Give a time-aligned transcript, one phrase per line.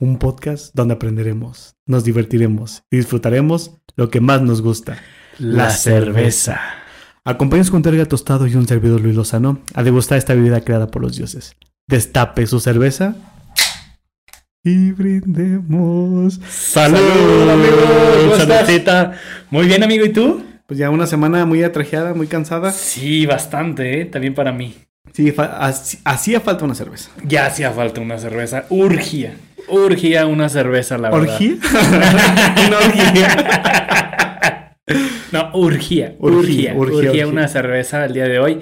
[0.00, 4.98] un podcast donde aprenderemos, nos divertiremos y disfrutaremos lo que más nos gusta,
[5.38, 6.60] la, cerveza.
[7.24, 11.02] Acompáñenos con Terga Tostado y un servidor Luis Lozano a degustar esta bebida creada por
[11.02, 11.56] los dioses.
[11.86, 13.16] Destape su cerveza
[14.64, 16.40] y brindemos.
[16.48, 17.76] ¡Salud, amigo!
[18.22, 18.66] ¿Cómo estás?
[18.66, 19.12] Saludcita.
[19.50, 20.04] Muy bien, amigo.
[20.04, 20.42] ¿Y tú?
[20.66, 22.72] Pues ya una semana muy atrajeada, muy cansada.
[22.72, 24.04] Sí, bastante, ¿eh?
[24.04, 24.74] También para mí.
[25.12, 27.10] Sí, fa- hac- hacía falta una cerveza.
[27.24, 28.64] Ya hacía falta una cerveza.
[28.70, 29.34] Urgía.
[29.68, 31.34] Urgía una cerveza, la verdad.
[31.34, 31.54] ¿Orgía?
[32.68, 34.64] una orgía.
[35.32, 36.14] No, urgía.
[36.18, 36.74] Urgía, Urgía.
[36.74, 38.60] urgía, Urgía, una cerveza el día de hoy.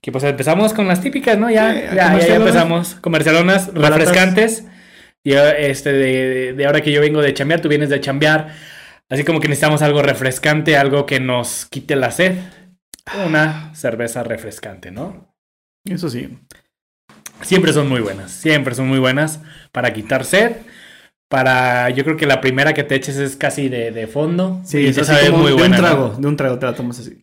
[0.00, 1.50] Que pues empezamos con las típicas, ¿no?
[1.50, 2.94] Ya, ya, ya, ya empezamos.
[3.02, 3.98] Comercialonas, Baratas.
[3.98, 4.64] refrescantes.
[5.22, 8.48] Y este, de, de ahora que yo vengo de chambear, tú vienes de chambear.
[9.10, 12.36] Así como que necesitamos algo refrescante, algo que nos quite la sed.
[13.26, 15.29] Una cerveza refrescante, ¿no?
[15.84, 16.38] Eso sí.
[17.42, 19.40] Siempre son muy buenas, siempre son muy buenas
[19.72, 20.56] para quitar sed.
[21.28, 24.60] Para, yo creo que la primera que te eches es casi de, de fondo.
[24.64, 24.96] Sí, y es
[25.32, 25.64] muy de buena.
[25.64, 25.76] un ¿no?
[25.76, 27.20] trago, de un trago te la tomas así.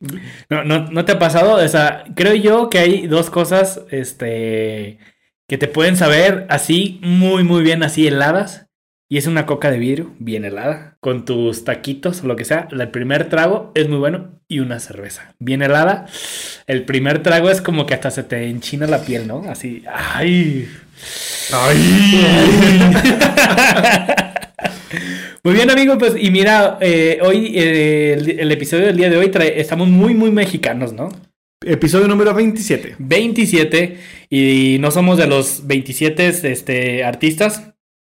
[0.50, 1.56] No, no, ¿no te ha pasado?
[1.64, 4.98] O sea, creo yo que hay dos cosas, este,
[5.46, 8.67] que te pueden saber así, muy, muy bien, así heladas.
[9.10, 12.68] Y es una coca de vidrio, bien helada, con tus taquitos o lo que sea.
[12.72, 16.08] El primer trago es muy bueno y una cerveza, bien helada.
[16.68, 19.44] El primer trago es como que hasta se te enchina la piel, ¿no?
[19.50, 20.68] Así, ¡ay!
[25.44, 29.16] Muy bien, amigo, pues, y mira, eh, hoy, eh, el, el episodio del día de
[29.18, 31.08] hoy, trae- estamos muy, muy mexicanos, ¿no?
[31.66, 32.96] Episodio número 27.
[33.00, 33.98] 27,
[34.30, 37.64] y no somos de los 27 este, artistas.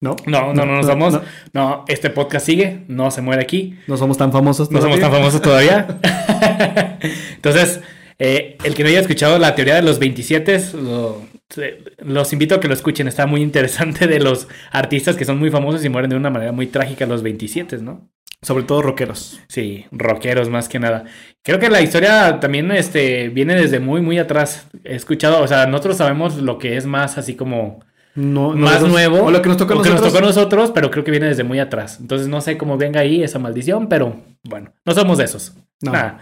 [0.05, 0.17] ¿No?
[0.27, 1.15] No, no, no, no, somos.
[1.15, 1.23] No,
[1.55, 3.79] No, este podcast sigue, no se muere aquí.
[3.87, 4.71] no somos tan famosos.
[4.71, 5.11] No somos todavía.
[5.11, 6.99] tan famosos todavía.
[7.37, 7.81] Entonces,
[8.19, 12.55] eh, el que no haya escuchado la teoría de los 27, lo- se- los invito
[12.55, 13.09] a que lo escuchen.
[13.09, 16.53] Está muy interesante de los artistas que son muy famosos y mueren de una manera
[16.53, 18.09] muy trágica los 27, ¿no?
[18.43, 19.41] Sobre todo rockeros.
[19.49, 21.05] Sí, rockeros más que nada.
[21.43, 24.67] Creo que la historia también este, viene desde muy, muy atrás.
[24.85, 27.81] He escuchado, o sea, nosotros sabemos lo que es más así como
[28.17, 29.23] No, más nosotros- nuevo.
[29.25, 30.05] O lo que nos toca a o que nosotros.
[30.05, 31.99] nos tocó a nosotros, pero creo que viene desde muy atrás.
[32.01, 35.53] Entonces no sé cómo venga ahí esa maldición, pero bueno, no somos de esos.
[35.81, 35.93] No.
[35.93, 36.19] Nada,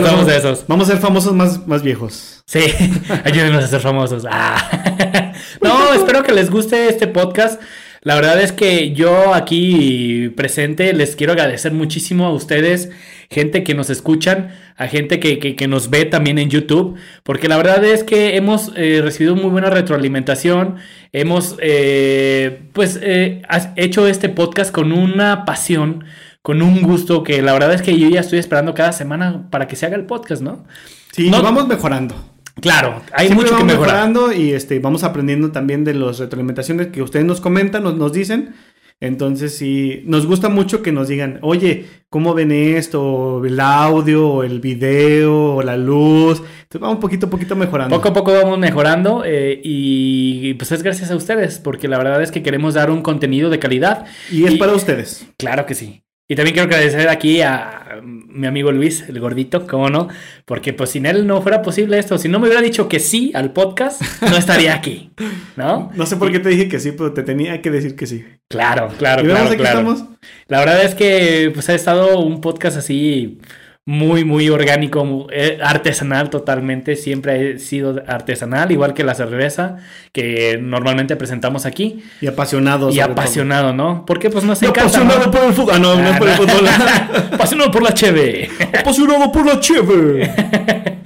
[0.00, 0.64] no somos de esos.
[0.66, 2.42] Vamos a ser famosos más, más viejos.
[2.46, 2.60] Sí,
[3.24, 4.24] ayúdenos a ser famosos.
[4.30, 5.32] Ah.
[5.62, 7.60] No, espero que les guste este podcast.
[8.02, 12.90] La verdad es que yo aquí presente les quiero agradecer muchísimo a ustedes,
[13.30, 17.48] gente que nos escuchan, a gente que, que- que nos ve también en YouTube, porque
[17.48, 20.76] la verdad es que hemos eh, recibido muy buena retroalimentación,
[21.12, 23.42] hemos eh, pues eh,
[23.76, 26.04] hecho este podcast con una pasión,
[26.40, 29.66] con un gusto que la verdad es que yo ya estoy esperando cada semana para
[29.66, 30.64] que se haga el podcast, ¿no?
[31.12, 32.14] Sí, No- vamos mejorando.
[32.60, 34.08] Claro, hay Siempre mucho que mejorar.
[34.08, 38.12] mejorando y este, vamos aprendiendo también de las retroalimentaciones que ustedes nos comentan, nos, nos
[38.12, 38.54] dicen.
[39.00, 43.44] Entonces, sí, nos gusta mucho que nos digan, oye, ¿cómo ven esto?
[43.44, 46.38] El audio, o el video, o la luz.
[46.38, 47.94] Entonces, vamos poquito a poquito mejorando.
[47.94, 52.20] Poco a poco vamos mejorando eh, y pues es gracias a ustedes, porque la verdad
[52.22, 54.06] es que queremos dar un contenido de calidad.
[54.32, 55.26] y es para ustedes.
[55.36, 56.02] Claro que sí.
[56.30, 60.08] Y también quiero agradecer aquí a mi amigo Luis, el gordito, cómo no,
[60.44, 62.18] porque pues sin él no fuera posible esto.
[62.18, 65.10] Si no me hubiera dicho que sí al podcast, no estaría aquí,
[65.56, 65.90] ¿no?
[65.98, 68.24] No sé por qué te dije que sí, pero te tenía que decir que sí.
[68.48, 69.62] Claro, claro, y claro, claro.
[69.80, 70.04] estamos.
[70.46, 73.38] La verdad es que pues ha estado un podcast así
[73.88, 76.94] muy, muy orgánico, eh, artesanal totalmente.
[76.94, 79.78] Siempre ha sido artesanal, igual que la cerveza
[80.12, 82.04] que normalmente presentamos aquí.
[82.20, 82.90] Y apasionado.
[82.90, 84.04] Y apasionado, ¿no?
[84.04, 84.68] Porque pues nos todo.
[84.68, 84.90] Encanta.
[84.90, 85.30] apasionado ¿no?
[85.30, 85.74] por el fútbol.
[85.74, 86.68] Ah, no, no es por el fútbol.
[87.32, 88.50] apasionado por la cheve.
[88.78, 90.34] apasionado por la cheve.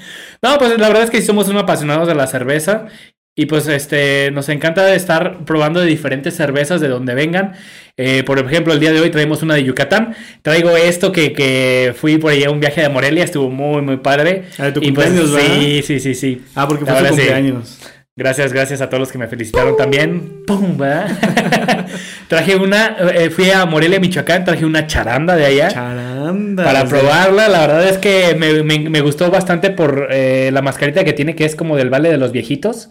[0.44, 2.86] No, pues la verdad es que sí somos unos apasionados de la cerveza.
[3.34, 7.52] Y pues este, nos encanta estar probando de diferentes cervezas de donde vengan.
[7.96, 10.14] Eh, por ejemplo, el día de hoy traemos una de Yucatán.
[10.42, 13.96] Traigo esto que, que fui por allá a un viaje de Morelia, estuvo muy, muy
[13.96, 14.44] padre.
[14.58, 15.56] Ah, de tu Y, pues, cumpleaños, ¿verdad?
[15.60, 16.42] Sí, sí, sí, sí.
[16.54, 17.06] Ah, porque fue sí.
[17.08, 17.78] cumpleaños.
[18.14, 20.42] Gracias, gracias a todos los que me felicitaron también.
[20.46, 20.76] ¡Pum!
[20.76, 21.08] ¿verdad?
[22.28, 25.68] traje una, eh, fui a Morelia, Michoacán, traje una charanda de allá.
[25.68, 26.64] Charanda.
[26.64, 30.60] Para de- probarla, la verdad es que me, me- me gustó bastante por eh, la
[30.60, 32.90] mascarita que tiene, que es como del Valle de los Viejitos.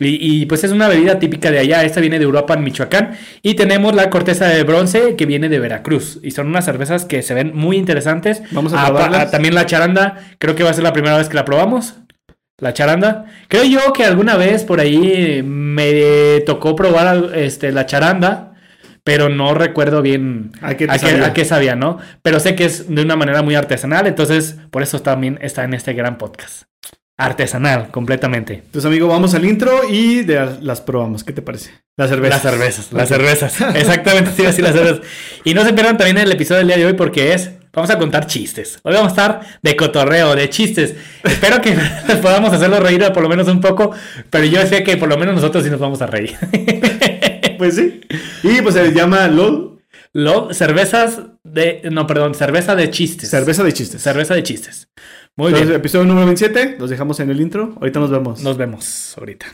[0.00, 1.82] Y, y, pues es una bebida típica de allá.
[1.84, 3.16] Esta viene de Europa, en Michoacán.
[3.42, 6.20] Y tenemos la corteza de bronce que viene de Veracruz.
[6.22, 8.42] Y son unas cervezas que se ven muy interesantes.
[8.52, 9.18] Vamos a Ah, probarlas.
[9.18, 11.44] pa- ah, también la charanda, creo que va a ser la primera vez que la
[11.44, 11.94] probamos.
[12.60, 13.26] La charanda.
[13.48, 18.44] Creo yo que alguna vez por ahí me tocó probar este, la charanda.
[19.04, 21.98] Pero no recuerdo bien ¿A qué a qué, a qué sabía, ¿no?
[22.22, 25.72] Pero sé que es de una manera muy artesanal, entonces por eso también está en
[25.72, 26.64] este gran podcast.
[27.20, 28.54] Artesanal, completamente.
[28.54, 31.24] Entonces, amigo, vamos al intro y de las probamos.
[31.24, 31.72] ¿Qué te parece?
[31.96, 32.44] Las cervezas.
[32.44, 33.60] Las cervezas, las cervezas.
[33.74, 35.00] Exactamente, sí, así las cervezas.
[35.42, 37.98] Y no se pierdan también el episodio del día de hoy porque es, vamos a
[37.98, 38.78] contar chistes.
[38.84, 40.94] Hoy vamos a estar de cotorreo, de chistes.
[41.24, 41.76] Espero que
[42.22, 43.90] podamos hacerlo reír por lo menos un poco,
[44.30, 46.36] pero yo sé que por lo menos nosotros sí nos vamos a reír.
[47.58, 48.02] Pues sí.
[48.44, 49.82] Y pues se llama LOL.
[50.12, 53.30] Lo, cervezas de, no, perdón, cerveza de chistes.
[53.30, 54.00] Cerveza de chistes.
[54.00, 54.88] Cerveza de chistes.
[55.38, 55.78] Muy Entonces, bien.
[55.78, 56.78] episodio número 27.
[56.80, 57.72] Los dejamos en el intro.
[57.76, 58.42] Ahorita nos vemos.
[58.42, 59.46] Nos vemos ahorita.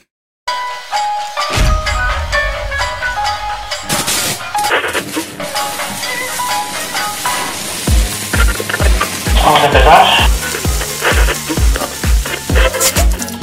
[9.45, 10.07] Vamos a empezar.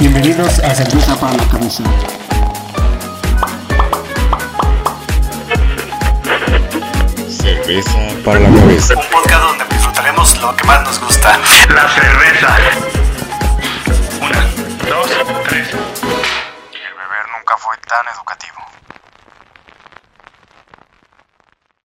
[0.00, 1.84] Bienvenidos a Cerveza para la Cabeza.
[7.28, 8.94] Cerveza para la cabeza.
[8.94, 9.64] Un podcast donde
[10.22, 11.36] lo que más nos gusta.
[11.74, 12.56] La cerveza.
[14.20, 14.40] Una,
[14.88, 15.10] dos,
[15.48, 15.68] tres.
[15.68, 18.58] Y el beber nunca fue tan educativo.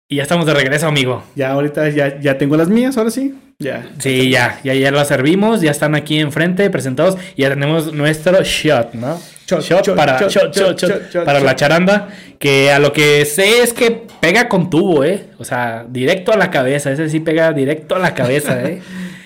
[0.07, 1.23] Y ya estamos de regreso, amigo.
[1.35, 3.37] Ya ahorita ya, ya tengo las mías, ahora sí.
[3.59, 3.89] Ya.
[3.99, 8.41] Sí, ya, ya, ya las servimos, ya están aquí enfrente presentados y ya tenemos nuestro
[8.41, 9.19] shot, ¿no?
[9.61, 12.09] Shot, para, la charanda,
[12.39, 15.25] que a lo que sé es que pega con tubo, ¿eh?
[15.37, 18.81] O sea, directo a la cabeza, ese sí pega directo a la cabeza, ¿eh?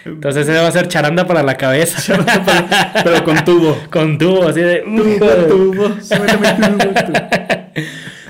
[0.06, 2.18] Entonces ese va a ser charanda para la cabeza.
[3.04, 3.78] Pero con tubo.
[3.92, 4.84] con tubo, así de...
[5.48, 5.90] Tubo.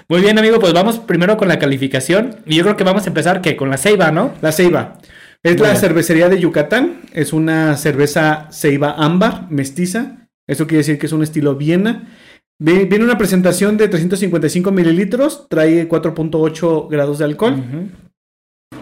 [0.10, 2.38] Muy bien, amigo, pues vamos primero con la calificación.
[2.46, 4.34] Y yo creo que vamos a empezar que con la ceiba, ¿no?
[4.42, 4.98] La Ceiba.
[5.44, 7.02] Es la cervecería de Yucatán.
[7.14, 10.27] Es una cerveza Ceiba ámbar, mestiza.
[10.48, 12.08] Eso quiere decir que es un estilo Viena.
[12.60, 15.48] Viene una presentación de 355 mililitros.
[15.50, 17.56] Trae 4.8 grados de alcohol.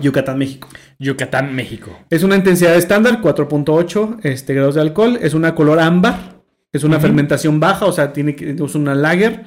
[0.02, 0.70] Yucatán, México.
[1.00, 1.98] Yucatán, México.
[2.10, 5.20] Es una intensidad estándar, 4.8 este, grados de alcohol.
[5.22, 6.36] Es una color ámbar.
[6.72, 9.46] Es una fermentación baja, o sea, tiene que, es una lager.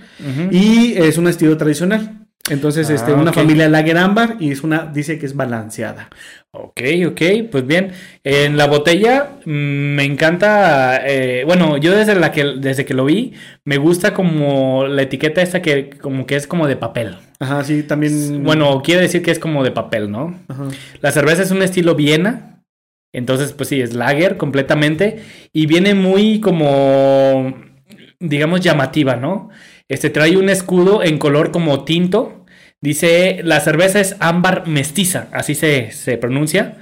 [0.50, 2.27] Y es un estilo tradicional.
[2.50, 3.36] Entonces, Ah, este, una ok.
[3.36, 6.08] familia lager ámbar y es una, dice que es balanceada.
[6.50, 7.92] Ok, ok, pues bien.
[8.24, 13.04] En la botella mm, me encanta, eh, bueno, yo desde la que desde que lo
[13.04, 13.34] vi
[13.64, 17.16] me gusta como la etiqueta esta que como que es como de papel.
[17.40, 18.42] Ajá, sí, también.
[18.44, 20.38] Bueno, quiere decir que es como de papel, ¿no?
[20.48, 20.64] Ajá.
[21.00, 22.62] La cerveza es un estilo Viena,
[23.12, 25.22] entonces pues sí, es lager completamente
[25.52, 27.54] y viene muy como,
[28.20, 29.50] digamos, llamativa, ¿no?
[29.88, 32.37] Este trae un escudo en color como tinto.
[32.80, 36.76] Dice, la cerveza es ámbar mestiza, así se, se pronuncia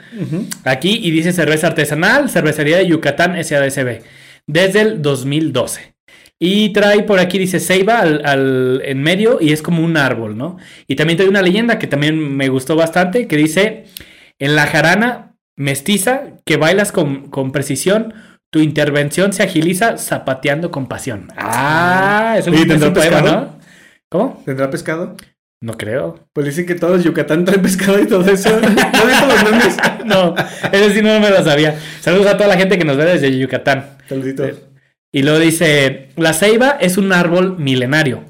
[0.64, 4.02] aquí y dice cerveza artesanal, cervecería de Yucatán SADCB,
[4.46, 5.94] desde el 2012.
[6.38, 10.36] Y trae por aquí, dice Ceiba al, al- en medio y es como un árbol,
[10.36, 10.58] ¿no?
[10.86, 13.84] Y también trae una leyenda que también me gustó bastante, que dice,
[14.38, 18.12] en la jarana mestiza que bailas con, con precisión,
[18.50, 21.28] tu intervención se agiliza zapateando con pasión.
[21.38, 23.40] Ah, es un, Oye, es ¿tendrá un poema, pescado?
[23.40, 23.58] ¿no?
[24.10, 24.42] ¿Cómo?
[24.44, 25.16] ¿Tendrá pescado?
[25.60, 26.28] No creo.
[26.32, 28.50] Pues dicen que todos Yucatán traen pescado y todo eso.
[28.60, 29.76] ¿No has visto los memes?
[30.06, 30.36] No,
[30.70, 31.76] ese sí no me lo sabía.
[32.00, 33.96] Saludos a toda la gente que nos ve desde Yucatán.
[34.08, 34.52] Saluditos.
[35.10, 38.24] Y luego dice, la ceiba es un árbol milenario,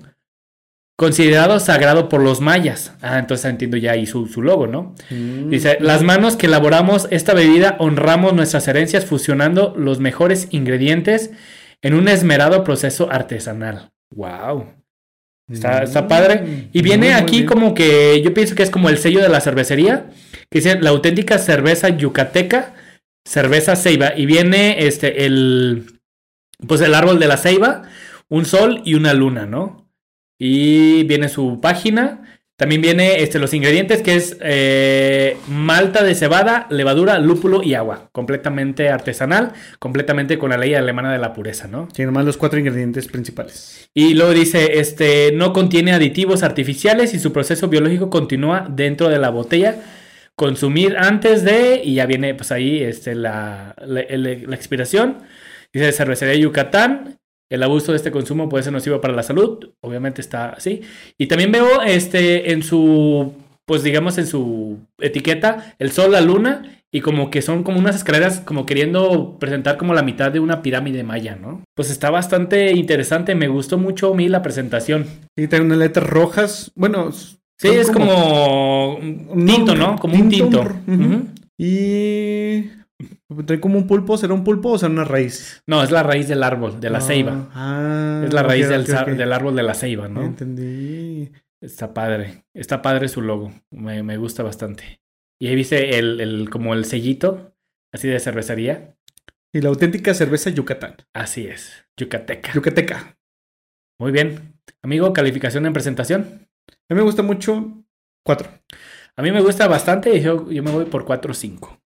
[0.97, 2.95] considerado sagrado por los mayas.
[3.03, 4.95] Ah, entonces entiendo ya ahí su, su logo, ¿no?
[5.11, 5.51] Mm.
[5.51, 11.31] Dice, las manos que elaboramos esta bebida honramos nuestras herencias fusionando los mejores ingredientes
[11.83, 13.91] en un esmerado proceso artesanal.
[14.15, 14.67] ¡Wow!
[15.49, 16.69] Está, está padre.
[16.73, 17.13] Y viene Mm.
[17.13, 20.11] Muy, aquí como que yo pienso que es como el sello de la cervecería,
[20.51, 22.75] que dice la auténtica cerveza yucateca,
[23.25, 24.13] cerveza ceiba.
[24.17, 26.01] Y viene este el
[26.67, 27.83] pues el árbol de la ceiba,
[28.29, 29.89] un sol y una luna, ¿no?
[30.39, 32.36] Y viene su página.
[32.57, 38.09] También viene este, los ingredientes que es eh, malta de cebada, levadura, lúpulo y agua.
[38.13, 41.87] Completamente artesanal, completamente con la ley alemana de la pureza, ¿no?
[41.93, 43.91] Tiene nomás los cuatro ingredientes principales.
[43.93, 49.19] Y luego dice, este, no contiene aditivos artificiales y su proceso biológico continúa dentro de
[49.19, 49.77] la botella.
[50.35, 55.19] Consumir antes de, y ya viene pues ahí este, la, la, la- la expiración.
[55.75, 57.19] Dice cervecería Yucatán.
[57.51, 59.71] El abuso de este consumo puede ser nocivo para la salud.
[59.81, 60.83] Obviamente está así.
[61.19, 63.33] Y también veo este en su,
[63.65, 66.73] pues digamos en su etiqueta, el sol, la luna.
[66.93, 70.63] Y como que son como unas escaleras como queriendo presentar como la mitad de una
[70.63, 71.63] pirámide maya, ¿no?
[71.75, 73.35] Pues está bastante interesante.
[73.35, 75.07] Me gustó mucho a mí la presentación.
[75.37, 76.73] Y tiene unas letras rojas.
[76.75, 77.13] Bueno,
[77.59, 79.97] Sí, es como un tinto, ¿no?
[79.97, 80.63] Como un tinto.
[81.59, 82.71] Y.
[83.47, 84.17] Trae como un pulpo.
[84.17, 85.63] ¿Será un pulpo o será una raíz?
[85.67, 87.49] No, es la raíz del árbol, de la Ah, ceiba.
[87.53, 88.71] Ah, Es la raíz ok,
[89.17, 90.23] del, árbol de la ceiba, ¿no?
[90.25, 91.33] Entendí.
[91.61, 92.45] Está padre.
[92.55, 93.53] Está padre su logo.
[93.71, 95.01] Me, me gusta bastante.
[95.41, 97.55] Y ahí viste el, el, como el sellito,
[97.93, 98.97] así de cervecería.
[99.53, 100.97] Y la auténtica cerveza Yucatán.
[101.15, 101.85] Así es.
[101.99, 102.53] Yucateca.
[102.53, 103.19] Yucateca.
[103.99, 104.55] Muy bien.
[104.83, 106.49] Amigo, calificación en presentación.
[106.71, 107.85] A mí me gusta mucho.
[108.25, 108.51] Cuatro.
[109.17, 111.81] A mí me gusta bastante y yo, yo me voy por 4 o 5.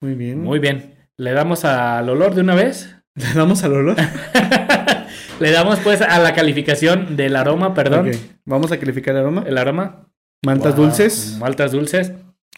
[0.00, 0.42] Muy bien.
[0.42, 0.94] Muy bien.
[1.16, 2.94] ¿Le damos al olor de una vez?
[3.14, 3.96] Le damos al olor.
[5.40, 8.10] Le damos pues a la calificación del aroma, perdón.
[8.44, 9.44] Vamos a calificar el aroma.
[9.46, 10.08] El aroma.
[10.44, 11.36] Maltas Wow, dulces.
[11.38, 12.12] Maltas dulces.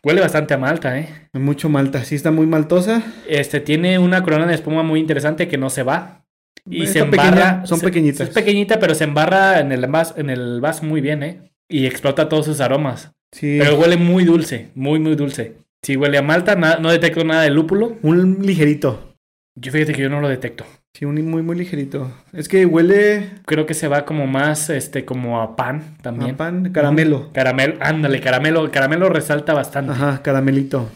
[0.05, 1.09] Huele bastante a malta, ¿eh?
[1.33, 2.05] Mucho malta.
[2.05, 3.03] Sí, está muy maltosa.
[3.29, 6.25] Este tiene una corona de espuma muy interesante que no se va.
[6.71, 7.31] Y se embarra.
[7.31, 8.29] pequeña, son se- pequeñitas.
[8.29, 11.53] Es pequeñita, pero se embarra en el vaso, en el vaso muy bien, ¿eh?
[11.69, 13.11] Y explota todos sus aromas.
[13.33, 13.57] Sí.
[13.61, 15.57] Pero huele muy dulce, muy, muy dulce.
[15.83, 17.97] Sí, huele a malta, na- no detecto nada de lúpulo.
[18.03, 19.15] Un ligerito.
[19.57, 20.65] Yo fíjate que yo no lo detecto.
[20.95, 22.11] Sí, un muy, muy ligerito.
[22.33, 26.33] Es que huele Creo que se va como más, este, como a pan también.
[26.35, 27.31] a pan, caramelo.
[27.33, 28.65] Caramelo, ándale, caramelo.
[28.65, 29.93] El caramelo resalta bastante.
[29.93, 30.89] Ajá, caramelito.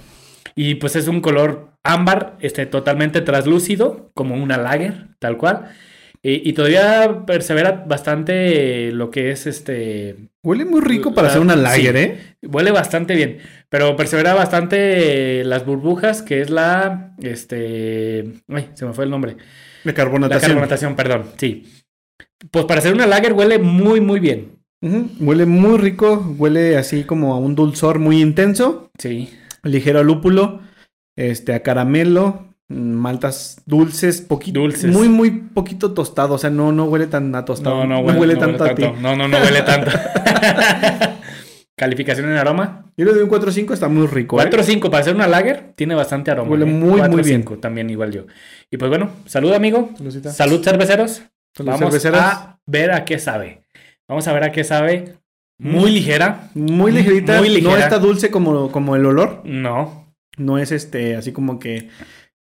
[0.55, 5.71] Y pues es un color ámbar, este, totalmente translúcido, como una lager, tal cual.
[6.23, 10.17] Y, y todavía persevera bastante lo que es este.
[10.45, 12.03] Huele muy rico para La- hacer una lager, sí.
[12.03, 12.19] ¿eh?
[12.43, 13.39] Huele bastante bien.
[13.73, 17.15] Pero persevera bastante las burbujas, que es la.
[17.23, 18.35] Este.
[18.49, 19.39] Ay, se me fue el nombre.
[19.85, 20.51] La La carbonatación.
[20.51, 21.23] carbonatación, perdón.
[21.39, 21.73] Sí.
[22.51, 24.59] Pues para hacer una lager huele muy, muy bien.
[25.19, 26.35] Huele muy rico.
[26.37, 28.91] Huele así como a un dulzor muy intenso.
[28.99, 29.31] Sí.
[29.63, 30.61] Ligero a lúpulo.
[31.17, 32.55] Este, a caramelo.
[32.69, 34.61] mm, Maltas dulces, poquito.
[34.61, 34.93] Dulces.
[34.95, 36.35] Muy, muy poquito tostado.
[36.35, 37.87] O sea, no, no huele tan a tostado.
[37.87, 38.83] No, no huele, no tanto a ti.
[39.01, 39.91] No, no, no huele tanto.
[41.83, 42.85] Calificación en aroma.
[42.97, 44.37] Yo le doy un 4-5, está muy rico.
[44.37, 44.45] ¿eh?
[44.45, 46.49] 4 o 5 para hacer una lager, tiene bastante aroma.
[46.49, 46.69] Huele ¿eh?
[46.69, 47.41] muy, 4 muy bien.
[47.41, 48.27] 5 también igual yo.
[48.71, 49.91] Y pues bueno, salud amigo.
[50.31, 51.23] Salud cerveceros.
[51.53, 52.23] Salud, Vamos cerveceras.
[52.23, 53.65] a ver a qué sabe.
[54.07, 55.17] Vamos a ver a qué sabe.
[55.59, 56.51] Muy ligera.
[56.55, 57.39] Muy ligerita.
[57.39, 57.73] Muy ligera.
[57.73, 59.41] No está dulce como, como el olor.
[59.43, 60.15] No.
[60.37, 61.89] No es este, así como que,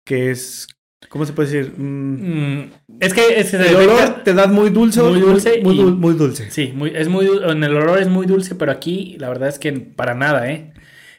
[0.06, 0.68] que es,
[1.08, 1.74] ¿cómo se puede decir?
[1.76, 5.02] Mm, Mm, es que es que el olor te da muy dulce.
[5.02, 6.50] Muy dulce Muy, y- muy dulce.
[6.50, 9.58] Sí, muy, es muy, en el olor es muy dulce, pero aquí la verdad es
[9.58, 10.72] que para nada, ¿eh?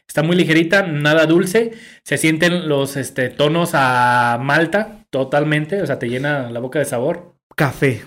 [0.06, 1.72] Está muy ligerita, nada dulce.
[2.02, 6.84] Se sienten los este, tonos a malta totalmente, o sea, te llena la boca de
[6.84, 7.34] sabor.
[7.56, 8.02] Café.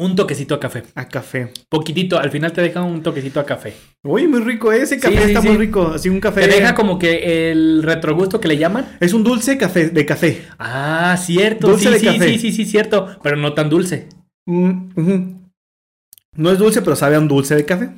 [0.00, 0.82] Un toquecito a café.
[0.94, 1.52] A café.
[1.68, 3.74] Poquitito, al final te deja un toquecito a café.
[4.02, 4.72] Uy, muy rico.
[4.72, 5.48] Ese café Sí, sí, está sí.
[5.48, 5.88] muy rico.
[5.94, 6.40] Así un café.
[6.40, 8.96] Te deja como que el retrogusto que le llaman.
[8.98, 10.46] Es un dulce café, de café.
[10.58, 11.68] Ah, cierto.
[11.68, 12.28] Dulce sí, de sí, café.
[12.32, 13.18] sí, sí, sí, cierto.
[13.22, 14.08] Pero no tan dulce.
[14.46, 15.34] Mm.
[16.34, 17.90] No es dulce, pero sabe a un dulce de café.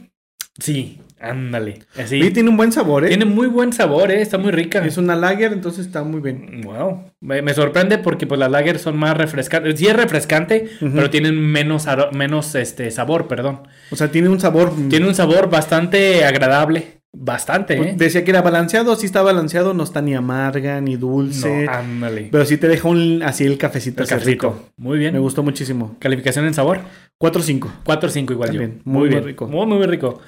[0.59, 1.79] Sí, ándale.
[1.97, 2.17] Así.
[2.23, 3.09] Y tiene un buen sabor, ¿eh?
[3.09, 4.21] Tiene muy buen sabor, ¿eh?
[4.21, 4.85] Está muy rica.
[4.85, 6.61] Es una lager, entonces está muy bien.
[6.65, 7.05] Wow.
[7.21, 9.79] Me, me sorprende porque pues las lager son más refrescantes.
[9.79, 13.61] Sí es refrescante, pero tienen menos, menos este, sabor, perdón.
[13.91, 14.73] O sea, tiene un sabor.
[14.77, 17.01] mm, Tiene un sabor bastante agradable.
[17.15, 17.95] Bastante, ¿eh?
[17.95, 21.67] Decía que era balanceado, sí está balanceado, no está ni amarga ni dulce.
[21.67, 22.29] No, ándale.
[22.33, 24.03] Pero sí te deja un, así el cafecito.
[24.03, 24.31] El cafecito.
[24.49, 24.69] rico.
[24.79, 25.13] Muy bien.
[25.13, 25.95] Me gustó muchísimo.
[25.99, 26.81] Calificación en sabor.
[27.21, 27.69] 4-5.
[27.85, 28.83] 4 o 5 igual También, yo.
[28.87, 29.25] muy, muy bien.
[29.25, 29.47] rico.
[29.47, 30.21] Muy, muy rico.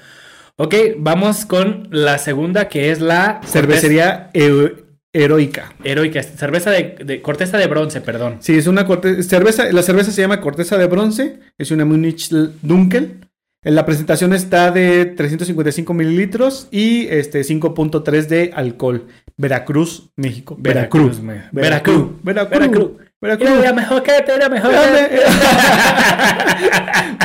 [0.57, 4.71] Ok, vamos con la segunda que es la Cervecería Hero-
[5.11, 5.73] heroica.
[5.83, 6.23] Heroica.
[6.23, 8.37] Cerveza de, de corteza de bronce, perdón.
[8.39, 9.69] Sí, es una corte- cerveza.
[9.71, 11.39] La cerveza se llama Corteza de Bronce.
[11.57, 12.29] Es una Munich
[12.61, 13.19] Dunkel.
[13.65, 19.07] En la presentación está de 355 mililitros y este 5.3 de alcohol.
[19.37, 20.55] Veracruz, México.
[20.59, 21.51] Veracruz, Veracruz.
[21.51, 22.09] Veracruz.
[22.21, 22.91] Veracruz.
[23.19, 23.49] Veracruz.
[23.49, 25.19] Era mejor que era mejor que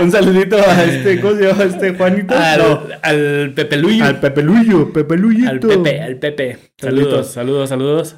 [0.02, 2.34] Un saludito a este, ¿cómo se llama este Juanito?
[2.34, 4.04] al, No, al Pepe Luyo.
[4.06, 5.50] al Pepeluyo, Pepeluyito.
[5.50, 6.58] Al Pepe, al Pepe.
[6.80, 8.16] Saludos, saludos, saludos.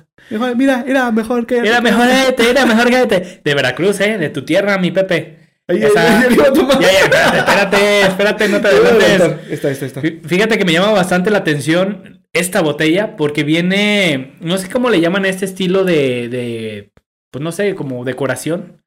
[0.54, 3.40] Mira, era mejor que Era mejor este, era mejor que este.
[3.42, 4.16] De Veracruz, ¿eh?
[4.16, 5.41] De tu tierra, mi Pepe.
[5.68, 5.88] Ay, Ya.
[5.94, 9.50] Ya, espérate, espérate, espérate, no te adelantes.
[9.50, 10.02] Está, está, está.
[10.02, 14.90] Fí- Fíjate que me llama bastante la atención esta botella porque viene, no sé cómo
[14.90, 16.90] le llaman a este estilo de, de
[17.30, 18.82] pues no sé, como decoración.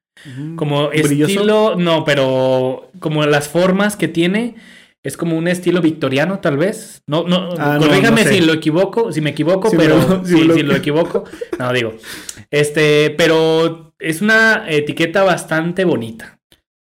[0.56, 1.30] Como ¿Brilloso?
[1.32, 4.54] estilo, no, pero como las formas que tiene,
[5.02, 7.02] es como un estilo victoriano tal vez.
[7.06, 8.34] No, no, Ah, no, corríjame no sé.
[8.34, 11.24] si lo equivoco, si me equivoco, pero sí, si, lo- si lo equivoco,
[11.58, 11.94] no digo.
[12.50, 16.35] Este, pero es una etiqueta bastante bonita.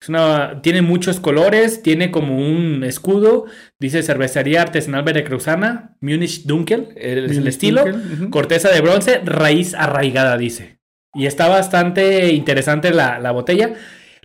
[0.02, 3.46] Es una, tiene muchos colores, tiene como un escudo,
[3.80, 9.20] dice cervecería artesanal veracruzana, Munich Dunkel, el- es el Munich estilo, Dunkel, corteza de bronce,
[9.26, 10.80] raíz arraigada, dice.
[11.14, 13.74] Y está bastante interesante la, la botella.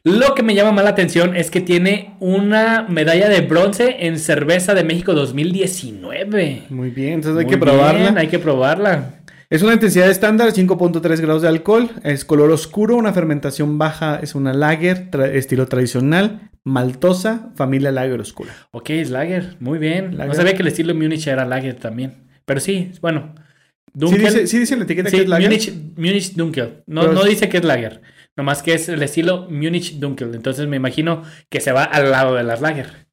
[0.04, 4.18] Lo que me llama más la atención es que tiene una medalla de bronce en
[4.18, 6.64] Cerveza de México 2019.
[6.70, 8.00] Muy bien, entonces hay Muy que probarla.
[8.00, 9.14] bien, hay que probarla.
[9.54, 14.34] Es una intensidad estándar, 5.3 grados de alcohol, es color oscuro, una fermentación baja, es
[14.34, 18.52] una lager, tra- estilo tradicional, maltosa, familia lager oscura.
[18.72, 20.16] Ok, es lager, muy bien.
[20.16, 22.14] No sabía que el estilo Munich era lager también.
[22.44, 23.34] Pero sí, bueno.
[23.36, 25.48] ¿Sí Dunkel- dice, sí dice la etiqueta Sí, que es lager?
[25.48, 26.82] Munich, Munich Dunkel.
[26.86, 28.02] No, Pero no es- dice que es lager.
[28.36, 30.34] Nomás que es el estilo Munich Dunkel.
[30.34, 33.06] Entonces me imagino que se va al lado de las lager.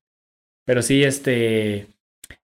[0.66, 1.88] Pero sí, este.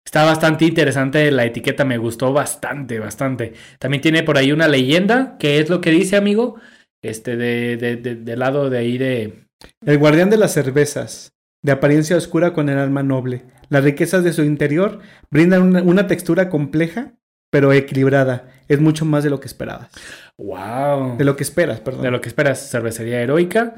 [0.05, 1.85] Está bastante interesante la etiqueta.
[1.85, 3.53] Me gustó bastante, bastante.
[3.79, 5.37] También tiene por ahí una leyenda.
[5.39, 6.55] que es lo que dice, amigo?
[7.01, 9.45] Este, de, de- de- del lado de ahí de.
[9.85, 13.43] El guardián de las cervezas, de apariencia oscura con el alma noble.
[13.69, 17.13] Las riquezas de su interior brindan una, una textura compleja,
[17.51, 18.49] pero equilibrada.
[18.67, 19.89] Es mucho más de lo que esperabas.
[20.37, 21.17] ¡Wow!
[21.17, 22.03] De lo que esperas, perdón.
[22.03, 23.75] De lo que esperas, cervecería heroica.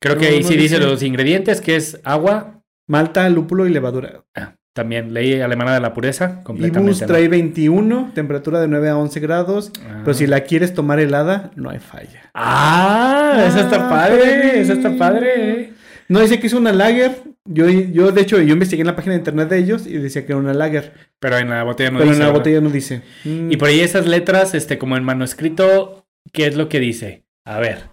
[0.00, 0.86] Creo que ahí no sí dice dice.
[0.88, 2.62] los ingredientes, que es agua.
[2.88, 4.24] Malta, lúpulo y levadura.
[4.34, 7.00] Ah, también ley alemana de la pureza, Ibus completamente.
[7.02, 7.06] ¿no?
[7.08, 9.72] trae 21, temperatura de 9 a 11 grados.
[9.84, 10.02] Ah.
[10.04, 12.30] Pero si la quieres tomar helada, no hay falla.
[12.34, 14.60] Ah, esa está Ah, padre, padre.
[14.60, 15.72] esa está padre.
[16.08, 17.16] No dice que es una lager.
[17.44, 20.24] Yo, yo, de hecho, yo investigué en la página de internet de ellos y decía
[20.24, 20.92] que era una lager.
[21.18, 22.16] Pero en la botella no pero dice.
[22.16, 22.40] en la ¿verdad?
[22.40, 23.02] botella no dice.
[23.24, 27.24] Mm, Y por ahí esas letras, este, como en manuscrito, ¿qué es lo que dice?
[27.44, 27.90] A ver,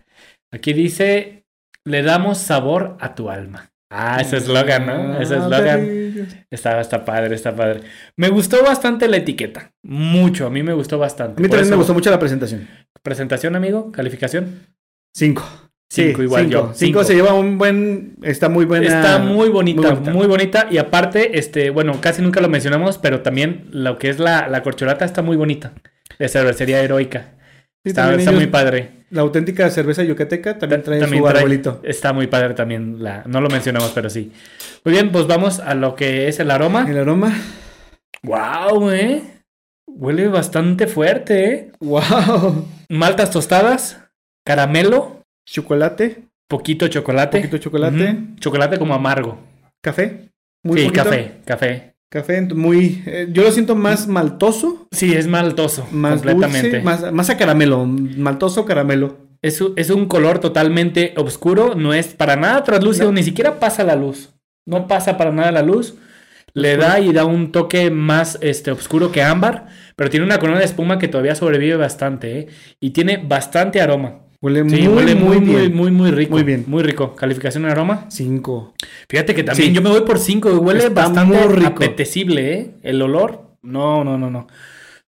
[0.51, 1.45] aquí dice,
[1.83, 3.71] le damos sabor a tu alma.
[3.97, 5.19] Ah, ese eslogan, ¿no?
[5.21, 6.05] Ese eslogan.
[6.51, 7.81] Está, está padre, está padre.
[8.17, 9.71] Me gustó bastante la etiqueta.
[9.83, 11.41] Mucho, a mí me gustó bastante.
[11.41, 12.67] A mí también me gustó mucho la presentación.
[13.01, 14.67] Presentación, amigo, calificación.
[15.13, 15.43] 5.
[15.87, 16.71] Cinco, igual yo.
[16.73, 17.03] 5 Cinco.
[17.03, 18.15] se lleva un buen.
[18.21, 18.87] Está muy buena.
[18.87, 20.67] Está muy bonita, muy bonita.
[20.69, 24.61] Y aparte, este, bueno, casi nunca lo mencionamos, pero también lo que es la, la
[24.63, 25.73] corcholata está muy bonita.
[26.19, 27.34] De cervecería heroica.
[27.85, 28.89] Sí, está también está ellos- muy padre.
[29.11, 31.79] La auténtica cerveza yucateca también trae También su trae- arbolito.
[31.83, 33.01] Está muy padre también.
[33.03, 34.31] La, no lo mencionamos, pero sí.
[34.83, 36.85] Muy bien, pues vamos a lo que es el aroma.
[36.89, 37.31] El aroma.
[38.23, 39.21] ¡Wow, eh!
[39.87, 41.71] Huele bastante fuerte, eh.
[41.79, 42.67] ¡Wow!
[42.89, 44.01] Maltas tostadas,
[44.45, 46.23] caramelo, Chocolate.
[46.49, 47.37] poquito chocolate.
[47.37, 48.17] Poquito chocolate.
[48.39, 49.37] Chocolate como amargo.
[49.81, 50.29] Café.
[50.63, 50.91] sí, poquito.
[50.93, 51.94] café, café.
[52.15, 53.03] Café, muy.
[53.07, 54.87] eh, yo lo siento más maltoso.
[54.91, 55.85] Sí, es maltoso.
[55.91, 56.69] Más completamente.
[56.69, 56.81] dulce.
[56.81, 57.85] Más, más a caramelo.
[57.85, 59.17] Maltoso caramelo.
[59.41, 63.11] Es, un- es un color totalmente oscuro, no es para nada translúcido, No.
[63.11, 64.29] ni siquiera pasa la luz.
[64.65, 65.95] No pasa para nada la luz.
[66.53, 70.59] Le da y da un toque más este, oscuro que ámbar, pero tiene una corona
[70.59, 72.47] de espuma que todavía sobrevive bastante, ¿eh?
[72.79, 74.21] Y tiene bastante aroma.
[74.45, 75.75] Huele Sí, muy, huele muy, muy, muy, bien.
[75.75, 76.31] muy, muy rico.
[76.33, 76.63] Muy bien.
[76.67, 77.15] Muy rico.
[77.15, 78.05] Calificación en aroma.
[78.09, 78.73] 5.
[79.09, 79.73] Fíjate que también Sí.
[79.75, 80.59] yo me voy por 5.
[80.59, 81.67] Huele Está bastante rico.
[81.67, 82.71] apetecible, ¿eh?
[82.83, 83.57] El olor.
[83.63, 84.45] No, no, no, no.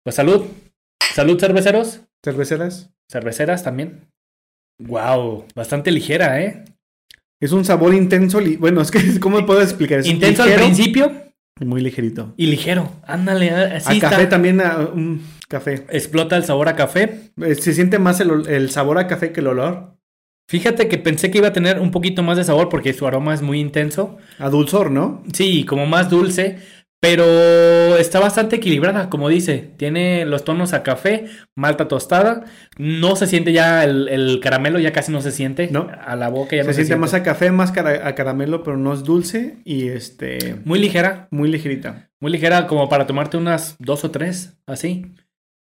[0.04, 0.44] Pues salud.
[1.16, 2.02] Salud, cerveceros.
[2.24, 2.92] Cerveceras.
[3.12, 4.02] Cerveceras también.
[4.80, 6.66] Wow, bastante ligera, ¿eh?
[7.42, 8.40] Es un sabor intenso.
[8.60, 10.10] Bueno, es que, ¿cómo puedo explicar eso?
[10.10, 11.12] Intenso al principio
[11.60, 12.34] y Muy ligerito.
[12.38, 12.92] y ligero.
[13.06, 14.30] Ándale, A así café está.
[14.30, 14.62] también.
[14.62, 15.22] A, un
[15.54, 15.86] café.
[15.90, 17.32] Explota el sabor a café.
[17.42, 19.96] Eh, Se siente más el, sabor a café que el olor.
[20.50, 23.34] Fíjate que pensé que iba a tener un poquito más de sabor porque su aroma
[23.34, 24.18] es muy intenso.
[24.40, 25.24] A dulzor, ¿no?
[25.34, 26.58] Sí, como más dulce,
[27.00, 27.26] pero
[27.98, 29.72] está bastante equilibrada, como dice.
[29.78, 32.44] Tiene los tonos a café, malta tostada.
[32.78, 35.70] No se siente ya el, el caramelo, ya casi no se siente.
[35.72, 35.90] No.
[36.06, 37.02] A la boca ya Se, no se siente siente.
[37.02, 39.58] más a café, más cara- a caramelo, pero no es dulce.
[39.64, 40.56] Y este.
[40.66, 42.10] Muy ligera, Muy ligerita.
[42.20, 45.06] muy ligera, como para tomarte unas dos o tres, así.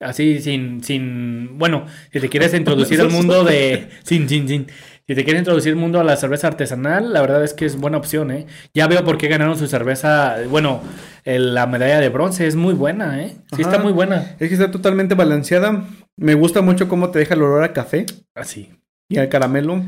[0.00, 4.66] Así, sin, sin, bueno, si te quieres introducir al mundo de, sin, sin, sin,
[5.06, 7.76] si te quieres introducir al mundo a la cerveza artesanal, la verdad es que es
[7.76, 8.46] buena opción, ¿eh?
[8.74, 10.82] Ya veo por qué ganaron su cerveza, bueno,
[11.24, 13.36] el- la medalla de bronce es muy buena, ¿eh?
[13.56, 13.70] Sí Ajá.
[13.72, 14.36] está muy buena.
[14.38, 15.84] Es que está totalmente balanceada.
[16.16, 18.70] Me gusta mucho cómo te deja el olor a café Así.
[19.08, 19.82] y al caramelo,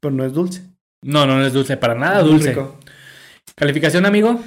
[0.00, 0.62] pero no es dulce.
[1.02, 2.48] No, no, no es dulce, para nada dulce.
[2.50, 2.78] rico.
[3.54, 4.40] Calificación, amigo,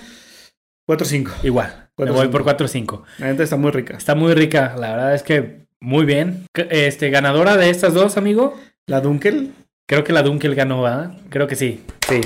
[0.88, 1.43] 4-5.
[1.43, 1.67] igual.
[1.97, 3.04] Me Cuatro, voy por 4 o 5.
[3.19, 3.97] La neta está muy rica.
[3.97, 6.45] Está muy rica, la verdad es que muy bien.
[6.54, 8.56] Este, ganadora de estas dos, amigo.
[8.86, 9.52] La Dunkel,
[9.89, 11.13] Creo que la Dunkel ganó, ¿verdad?
[11.30, 11.82] Creo que sí.
[12.10, 12.19] Sí.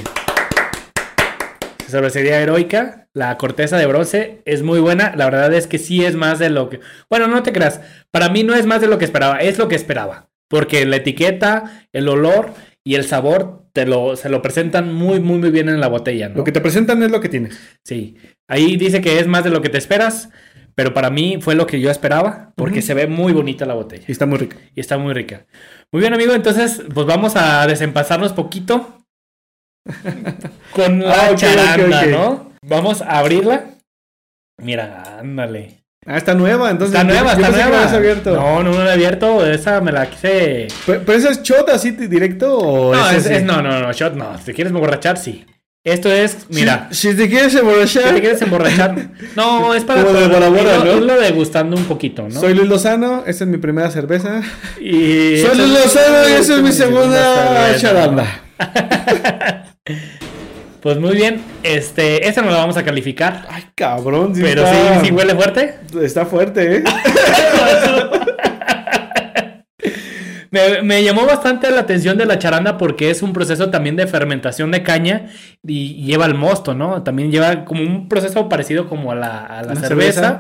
[1.88, 5.14] Cervecería heroica, la corteza de bronce es muy buena.
[5.16, 6.80] La verdad es que sí es más de lo que.
[7.08, 7.82] Bueno, no te creas.
[8.10, 10.32] Para mí no es más de lo que esperaba, es lo que esperaba.
[10.50, 12.52] Porque la etiqueta, el olor
[12.84, 16.30] y el sabor te lo, se lo presentan muy, muy, muy bien en la botella,
[16.30, 16.38] ¿no?
[16.38, 17.60] Lo que te presentan es lo que tienes.
[17.86, 18.16] Sí.
[18.52, 20.30] Ahí dice que es más de lo que te esperas,
[20.76, 24.04] pero para mí fue lo que yo esperaba, porque se ve muy bonita la botella.
[24.08, 24.58] Y está muy rico.
[24.76, 25.46] Y está muy rica.
[25.92, 26.34] Muy bien, amigo.
[26.34, 28.98] Entonces, pues vamos a desempazarnos poquito
[30.74, 32.06] con la Ah, charanda.
[32.08, 32.52] ¿no?
[32.64, 33.66] Vamos a abrirla.
[34.62, 35.84] Mira, ándale.
[36.06, 36.96] Ah, está nueva, entonces.
[36.96, 37.92] está nueva, está nueva.
[37.96, 38.36] abierto.
[38.36, 39.46] No, no, no la he abierto.
[39.46, 40.68] Esa me la quise.
[40.86, 43.34] ¿Pero, pero es shot así directo o No, es, sí?
[43.34, 44.38] es- no, no, no, shot no.
[44.40, 45.46] Si quieres emborrachar, sí.
[45.84, 46.90] Esto es, mira.
[46.92, 48.96] Si, si te quieres Si emborrachar, te quieres emborrachar.
[49.36, 50.98] No, es para Como de Bora Bora, irlo- ¿no?
[50.98, 52.40] irlo degustando un poquito, ¿no?
[52.40, 54.42] soy Luis Lozano, esta es mi primera cerveza.
[54.80, 58.28] y Soy Luis Lozano y esa es mi segunda charanda.
[60.82, 63.48] Pues muy bien, este, esta no la vamos a calificar.
[63.50, 64.36] Ay, cabrón.
[64.36, 65.76] sí pero está, sí, sí huele fuerte.
[66.02, 66.84] Está fuerte, ¿eh?
[70.52, 74.06] Me, me llamó bastante la atención de la charanda porque es un proceso también de
[74.06, 75.28] fermentación de caña
[75.66, 77.04] y lleva el mosto, ¿no?
[77.04, 80.40] También lleva como un proceso parecido como a la, a la Una cerveza.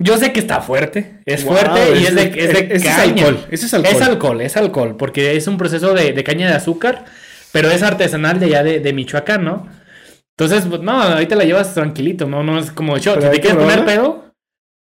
[0.00, 3.02] Yo sé que está fuerte, es Wow, fuerte y es de, es- de caña.
[3.02, 3.94] alcohol, ese es alcohol.
[3.96, 7.04] Es alcohol, es alcohol, porque es un proceso de, de caña de azúcar,
[7.52, 9.68] pero es artesanal de allá de, de Michoacán, ¿no?
[10.38, 13.16] Entonces, pues, no, ahí te la llevas tranquilito, no, no es como shot.
[13.16, 14.02] Pero Si te quieres poner probarla.
[14.02, 14.24] pedo,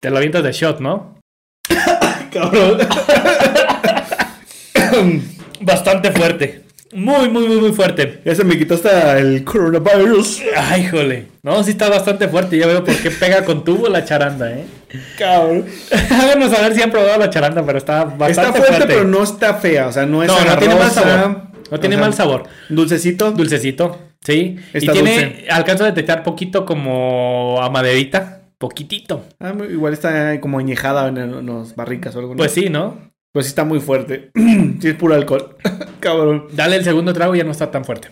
[0.02, 1.20] te lo avientas de shot, ¿no?
[2.32, 2.78] Cabrón.
[5.60, 6.64] Bastante fuerte.
[6.94, 8.20] Muy, muy, muy, muy fuerte.
[8.24, 10.42] Ya se me quitó hasta el coronavirus.
[10.56, 11.26] Ay, jole.
[11.42, 12.56] No, sí está bastante fuerte.
[12.56, 14.64] Ya veo por qué pega con tubo la charanda, ¿eh?
[15.18, 15.64] Cabrón.
[16.10, 19.54] Háganos saber si han probado la charanda, pero está bastante Está fuerte, pero no está
[19.54, 19.88] fea.
[19.88, 21.42] O sea, no es No, no tiene mal sabor.
[21.68, 22.42] No tiene O sea, mal sabor.
[22.68, 23.32] Dulcecito.
[23.32, 24.56] Dulcecito, sí.
[24.72, 25.46] Está y tiene, dulce.
[25.50, 28.42] alcanzo a detectar poquito como a maderita.
[28.58, 29.24] Poquitito.
[29.40, 32.34] Ah, igual está como añejada en los barricas o algo.
[32.34, 32.38] ¿no?
[32.38, 33.13] Pues sí, ¿no?
[33.34, 34.30] Pues sí está muy fuerte.
[34.80, 35.56] sí es puro alcohol.
[36.00, 36.46] Cabrón.
[36.52, 38.08] Dale el segundo trago y ya no está tan fuerte.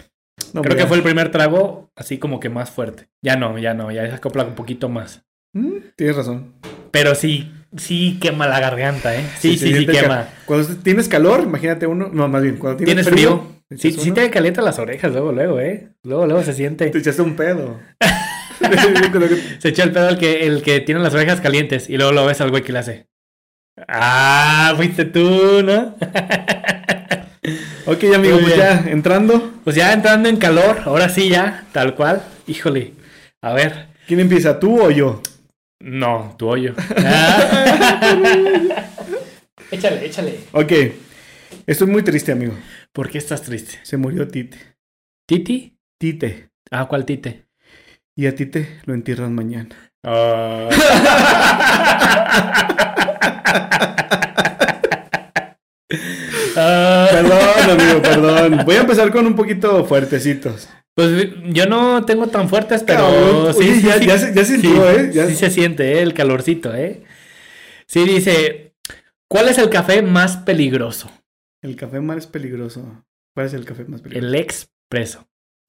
[0.52, 0.88] No, Creo que ya.
[0.88, 3.06] fue el primer trago así como que más fuerte.
[3.22, 5.22] Ya no, ya no, ya se acopla un poquito más.
[5.54, 6.54] Mm, Tienes razón.
[6.90, 9.24] Pero sí, sí quema la garganta, ¿eh?
[9.38, 10.28] Sí, sí, sí, quema.
[10.44, 12.10] Cuando tienes calor, imagínate uno.
[12.12, 13.46] No, más bien, cuando tienes, ¿Tienes frío?
[13.78, 15.90] Sí, sí te calienta las orejas luego, luego, ¿eh?
[16.02, 16.90] Luego, luego se siente.
[16.90, 17.78] Te echaste un pedo.
[19.58, 22.26] Se echa el pedo el que, el que tiene las orejas calientes y luego lo
[22.26, 23.06] ves al güey que le hace.
[23.94, 25.94] Ah, fuiste tú, ¿no?
[27.86, 29.52] ok, amigo, pues ya entrando.
[29.64, 32.22] Pues ya entrando en calor, ahora sí ya, tal cual.
[32.46, 32.94] Híjole.
[33.42, 33.88] A ver.
[34.06, 35.20] ¿Quién empieza, tú o yo?
[35.78, 36.74] No, tu hoyo.
[37.04, 37.40] Ah.
[39.70, 40.40] échale, échale.
[40.52, 40.72] Ok.
[41.66, 42.54] Estoy muy triste, amigo.
[42.92, 43.78] ¿Por qué estás triste?
[43.82, 44.58] Se murió Tite.
[45.26, 45.76] ¿Titi?
[45.98, 46.48] Tite.
[46.70, 47.46] Ah, ¿cuál Tite?
[48.16, 49.76] Y a Tite lo entierran mañana.
[50.02, 50.68] Ah.
[56.54, 58.62] Perdón, amigo, perdón.
[58.64, 60.68] Voy a empezar con un poquito fuertecitos.
[60.94, 63.54] Pues yo no tengo tan fuertes, pero Cabrón.
[63.54, 64.06] sí, Oye, sí, ya- sí.
[64.06, 65.10] ya se- ya sintió, Sí, ¿eh?
[65.14, 66.02] Ya- Sí se siente, ¿eh?
[66.02, 67.02] El calorcito, ¿eh?
[67.86, 68.74] Sí, dice,
[69.28, 71.10] ¿cuál es el café más peligroso?
[71.62, 73.04] El café más peligroso.
[73.34, 74.26] ¿Cuál es el café más peligroso?
[74.28, 75.26] El expreso.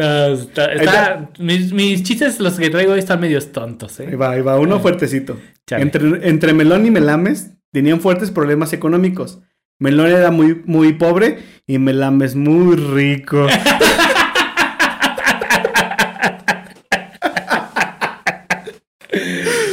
[0.00, 4.16] No, está, está- mis, mis chistes, los que traigo hoy están medios tontos, Ahí ¿eh?
[4.16, 5.38] va, ahí va, uno fuertecito.
[5.66, 5.82] Chale.
[5.82, 9.40] Entre, entre Melón y Melames tenían fuertes problemas económicos.
[9.78, 13.46] Melón era muy, muy pobre y Melames muy rico.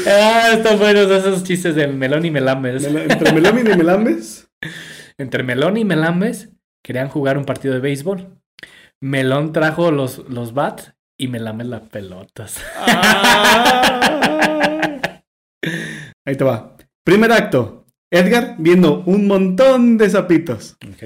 [0.09, 2.89] Ah, están buenos esos chistes de melón y melames.
[2.91, 4.43] Mel- entre Melón y Melames.
[5.19, 6.49] Entre Melón y Melames
[6.83, 8.36] querían jugar un partido de béisbol.
[9.01, 12.63] Melón trajo los, los bats y Melames las pelotas.
[16.25, 16.75] Ahí te va.
[17.05, 17.85] Primer acto.
[18.11, 20.77] Edgar viendo un montón de sapitos.
[20.87, 21.03] Ok.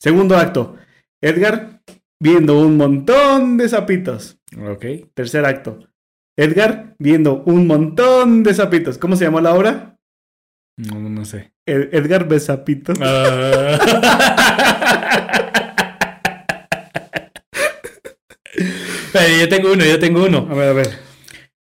[0.00, 0.76] Segundo acto.
[1.22, 1.80] Edgar
[2.20, 4.38] viendo un montón de sapitos.
[4.58, 4.84] Ok.
[5.14, 5.80] Tercer acto.
[6.38, 8.98] Edgar viendo un montón de sapitos.
[8.98, 9.96] ¿Cómo se llamó la obra?
[10.78, 11.54] No, no sé.
[11.66, 12.98] Ed- Edgar ve sapitos.
[13.00, 13.78] Ah.
[19.18, 20.46] Pero yo tengo uno, yo tengo uno.
[20.50, 20.98] A ver, a ver.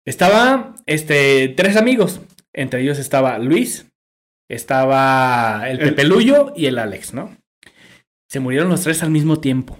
[0.06, 2.20] Estaba, este, tres amigos.
[2.52, 3.86] Entre ellos estaba Luis,
[4.48, 7.36] estaba el El- Pepeluyo y el Alex, ¿no?
[8.30, 9.78] Se murieron los tres al mismo tiempo.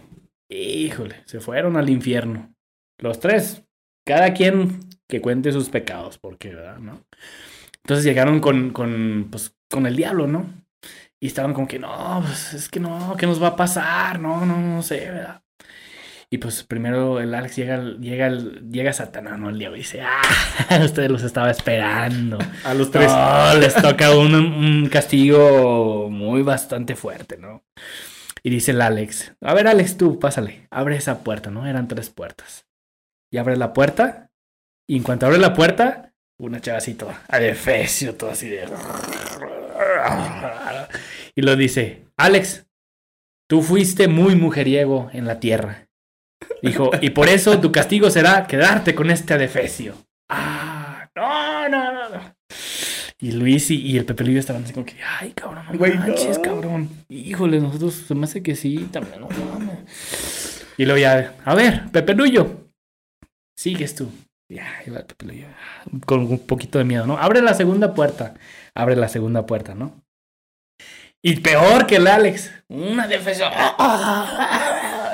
[0.51, 2.53] Híjole, se fueron al infierno.
[3.01, 3.63] Los tres.
[4.07, 6.79] Cada quien que cuente sus pecados, porque, ¿verdad?
[6.79, 7.01] ¿No?
[7.83, 10.47] Entonces llegaron con, con, pues, con el diablo, ¿no?
[11.21, 14.21] Y estaban como que, no, pues es que no, ¿qué nos va a pasar?
[14.21, 15.43] No, no, no sé, ¿verdad?
[16.35, 19.51] Y pues primero el Alex llega, llega, llega Satanás, ¿no?
[19.51, 20.21] El diablo dice, ah,
[20.85, 22.39] ustedes los estaba esperando.
[22.65, 23.07] A los tres.
[23.07, 27.63] No, les toca un, un castigo muy bastante fuerte, ¿no?
[28.43, 31.69] Y dice el Alex, a ver Alex, tú, pásale, abre esa puerta, ¿no?
[31.69, 32.67] Eran tres puertas.
[33.31, 34.33] Y abre la puerta,
[34.89, 38.67] y en cuanto abre la puerta, una chavacito, adefesio, todo así de...
[41.37, 42.67] Y lo dice, Alex,
[43.49, 45.84] tú fuiste muy mujeriego en la tierra.
[46.63, 49.95] Dijo, y por eso tu castigo será quedarte con este adefesio.
[50.29, 52.35] Ah, no, no, no, no.
[53.19, 56.37] Y Luis y, y el Pepe Luis estaban así como que, ay, cabrón, no manches,
[56.39, 56.43] no.
[56.43, 56.91] cabrón.
[57.09, 60.67] Híjole, nosotros se me hace que sí, también, no mames.
[60.77, 62.69] Y luego ya, a ver, Pepe Luyo,
[63.57, 64.11] sigues tú.
[64.51, 65.47] Ya, va el Pepe Luyo,
[66.07, 67.17] con un poquito de miedo, ¿no?
[67.17, 68.35] Abre la segunda puerta,
[68.75, 70.05] abre la segunda puerta, ¿no?
[71.23, 73.51] Y peor que el Alex, una defensa.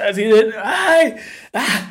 [0.08, 1.14] Así de, ay,
[1.54, 1.90] ah.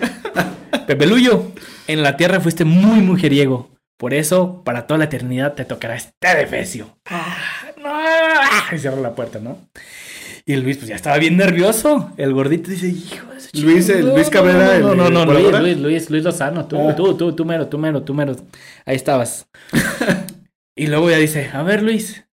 [0.88, 1.52] Pepe Luyo,
[1.88, 3.70] en la tierra fuiste muy mujeriego.
[3.98, 6.98] Por eso, para toda la eternidad te tocará este defecio.
[7.06, 7.38] Ah,
[7.78, 7.84] no.
[7.92, 9.58] Ah, Y cierra la puerta, ¿no?
[10.46, 12.12] Y Luis, pues ya estaba bien nervioso.
[12.18, 14.16] El gordito dice, hijo de su Luis, el chingada".
[14.16, 15.62] Luis Cabrera, No, el- no, no, el no, Luis, colaborador.
[15.62, 16.66] Luis, Luis, Luis Lozano.
[16.68, 16.96] Tú, Ah.
[16.96, 18.36] tú, tú, tú mero, tú mero, tú mero.
[18.86, 19.48] Ahí estabas.
[20.76, 22.26] y luego ya dice, a ver, Luis,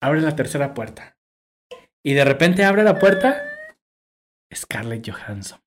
[0.00, 1.16] abre la tercera puerta.
[2.04, 3.42] Y de repente abre la puerta
[4.54, 5.58] Scarlett Johansson.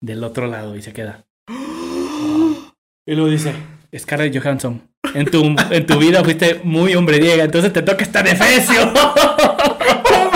[0.00, 1.26] Del otro lado y se queda.
[3.08, 3.54] Y luego dice,
[3.96, 4.82] Scarlett Johansson,
[5.14, 8.92] en tu, en tu vida fuiste muy hombreriega, entonces te toca estar defecio.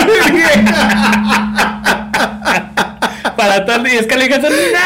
[3.35, 4.53] Para todo y Scarlett Johansson.
[4.71, 4.79] ¡No!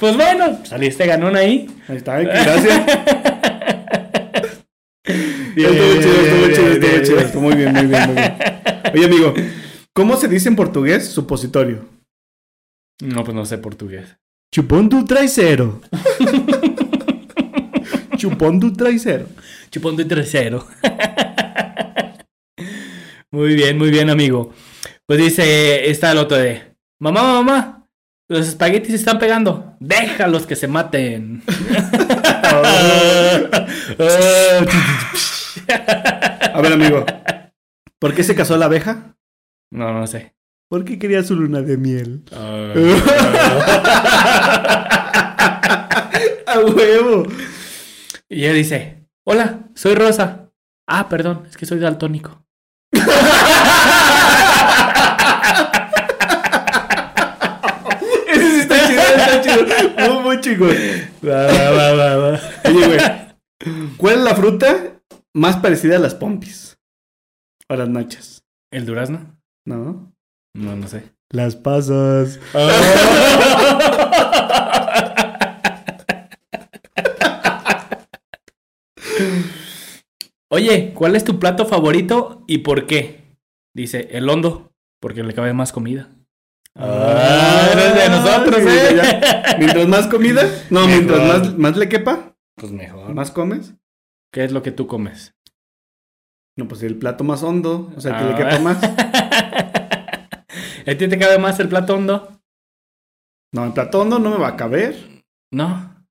[0.00, 1.70] Pues bueno, saliste ganón ahí.
[1.88, 2.66] Ahí está, gracias.
[5.54, 7.16] Bien, estuvo chido, estuvo bien, chido, bien, estuvo bien, chido.
[7.16, 7.26] bien.
[7.26, 8.34] estuvo Muy bien, muy bien, muy bien.
[8.94, 9.34] Oye, amigo,
[9.92, 11.84] ¿cómo se dice en portugués supositorio?
[13.02, 14.16] No, pues no sé portugués.
[14.52, 15.80] Chupón tu trasero.
[18.16, 19.26] Chupón tu trasero.
[19.70, 20.66] Chupón de tercero.
[23.30, 24.52] muy bien, muy bien, amigo.
[25.06, 26.62] Pues dice, está el otro de,
[27.00, 27.86] mamá, mamá,
[28.28, 29.76] los espaguetis se están pegando.
[29.80, 31.42] Déjalos que se maten.
[35.68, 37.04] A ver, amigo,
[37.98, 39.16] ¿por qué se casó la abeja?
[39.70, 40.34] no, no sé.
[40.68, 42.24] Porque quería su luna de miel.
[46.46, 47.26] A huevo.
[48.28, 50.50] y ella dice, hola, soy Rosa.
[50.86, 52.44] Ah, perdón, es que soy daltónico.
[58.28, 59.64] Ese sí está chido, está chido.
[60.12, 60.36] Muy, muy.
[61.26, 62.40] Va, va, va, va, va.
[62.64, 63.00] Oye, güey,
[63.96, 64.93] ¿cuál es la fruta
[65.34, 66.78] más parecida a las pompis?
[67.68, 68.44] A las nachas.
[68.72, 69.36] ¿El durazno?
[69.66, 70.12] ¿No?
[70.54, 71.12] No, no sé.
[71.30, 72.38] Las pasas.
[80.50, 83.36] Oye, ¿cuál es tu plato favorito y por qué?
[83.74, 86.10] Dice, el hondo, porque le cabe más comida.
[86.76, 89.20] Ah, eres de nosotros, ¿eh?
[89.58, 90.88] Mientras más comida, no, Mejor.
[91.04, 93.14] mientras más, más le quepa, Pues mejor.
[93.14, 93.74] más comes.
[94.34, 95.32] ¿Qué es lo que tú comes?
[96.58, 98.36] No, pues el plato más hondo, o sea, que le Ah.
[98.36, 98.82] quepa más.
[100.88, 102.40] ¿A ti te cabe más el plato hondo?
[103.52, 104.96] No, el plato hondo no me va a caber.
[105.52, 106.04] No.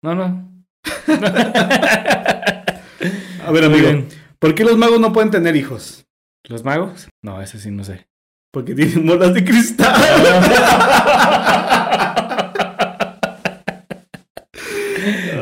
[0.00, 0.48] No, no.
[3.44, 4.04] A ver, amigo.
[4.38, 6.06] ¿por qué los magos no pueden tener hijos?
[6.48, 7.08] ¿Los magos?
[7.20, 8.06] No, ese sí no sé.
[8.52, 9.92] Porque tienen bolas de cristal.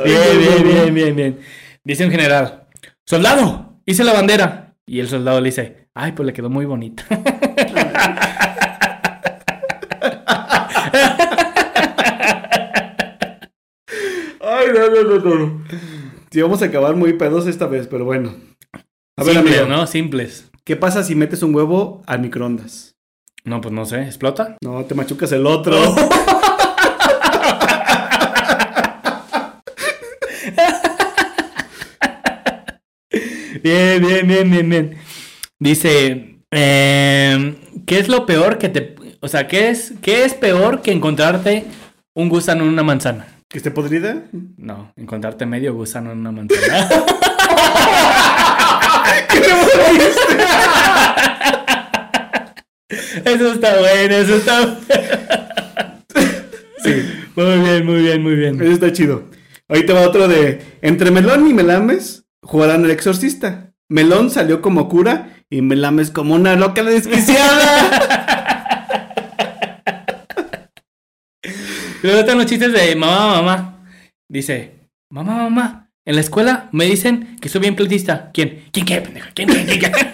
[0.04, 1.38] Bien, bien, bien, bien, bien.
[1.84, 2.66] Dice un general,
[3.04, 4.74] soldado, hice la bandera.
[4.86, 7.04] Y el soldado le dice, ay, pues le quedó muy bonita.
[14.40, 15.64] Ay, no, no, no, no.
[16.30, 18.34] Sí, vamos a acabar muy pedos esta vez, pero bueno.
[19.16, 19.86] A ver, Simples, amigo, ¿no?
[19.86, 20.50] Simples.
[20.64, 22.96] ¿qué pasa si metes un huevo al microondas?
[23.44, 24.56] No, pues no sé, ¿explota?
[24.62, 25.76] No, te machucas el otro.
[33.68, 34.96] Bien, bien, bien, bien, bien.
[35.58, 38.96] Dice, em, ¿qué es lo peor que te...
[39.20, 41.64] O sea, ¿qué es, ¿qué es peor que encontrarte
[42.14, 43.26] un gusano en una manzana?
[43.46, 44.22] ¿Que esté podrida?
[44.56, 46.88] No, encontrarte medio gusano en una manzana.
[53.24, 54.78] Eso está bueno, eso está
[56.82, 57.02] Sí,
[57.36, 58.62] Muy bien, muy bien, muy bien.
[58.62, 59.24] eso está chido.
[59.68, 63.72] Ahorita va otro de entre Melón y Melames jugarán el exorcista.
[63.90, 67.90] Melón salió como cura y Melames como una loca desquiciada.
[72.02, 73.74] Luego están los chistes de mamá, mamá.
[74.30, 74.74] Dice,
[75.10, 78.30] mamá, mamá, en la escuela me dicen que soy bien pleitista.
[78.32, 78.64] ¿Quién?
[78.72, 79.30] ¿Quién qué, pendeja?
[79.34, 79.64] ¿Quién qué?
[79.66, 79.92] ¿Quién qué?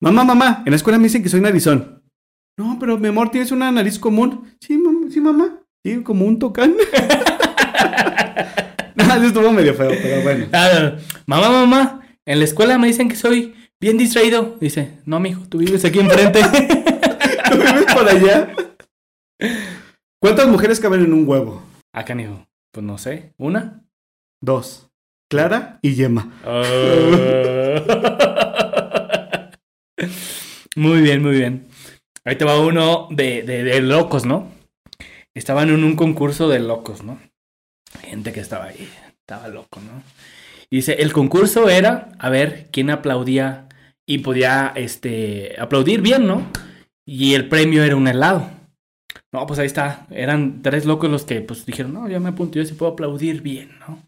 [0.00, 2.02] mamá, mamá, en la escuela me dicen que soy narizón.
[2.58, 4.54] No, pero mi amor, tienes una nariz común.
[4.60, 5.60] Sí, mam- sí mamá.
[5.84, 6.74] Sí, como un tocán.
[9.16, 10.46] eso estuvo medio feo, pero bueno.
[10.52, 10.96] Ah,
[11.26, 14.56] mamá, mamá, en la escuela me dicen que soy bien distraído.
[14.60, 16.40] Dice, no, mijo, tú vives aquí enfrente.
[17.50, 18.54] ¿Tú vives por allá?
[20.20, 21.62] ¿Cuántas mujeres caben en un huevo?
[21.92, 23.82] Acá, hijo, pues no sé, ¿una?
[24.40, 24.86] Dos.
[25.28, 26.32] Clara y Yema.
[30.76, 31.68] muy bien, muy bien.
[32.24, 34.48] Ahí te va uno de, de- de locos, ¿no?
[35.34, 37.18] Estaban en un concurso de locos, ¿no?
[37.98, 38.88] Gente que estaba ahí,
[39.20, 40.02] estaba loco, ¿no?
[40.70, 43.68] Y dice, el concurso era a ver quién aplaudía
[44.06, 46.46] y podía, este, aplaudir bien, ¿no?
[47.04, 48.50] Y el premio era un helado.
[49.32, 50.06] No, pues ahí está.
[50.10, 53.42] Eran tres locos los que, pues, dijeron, no, ya me apunto, yo sí puedo aplaudir
[53.42, 54.02] bien, ¿no?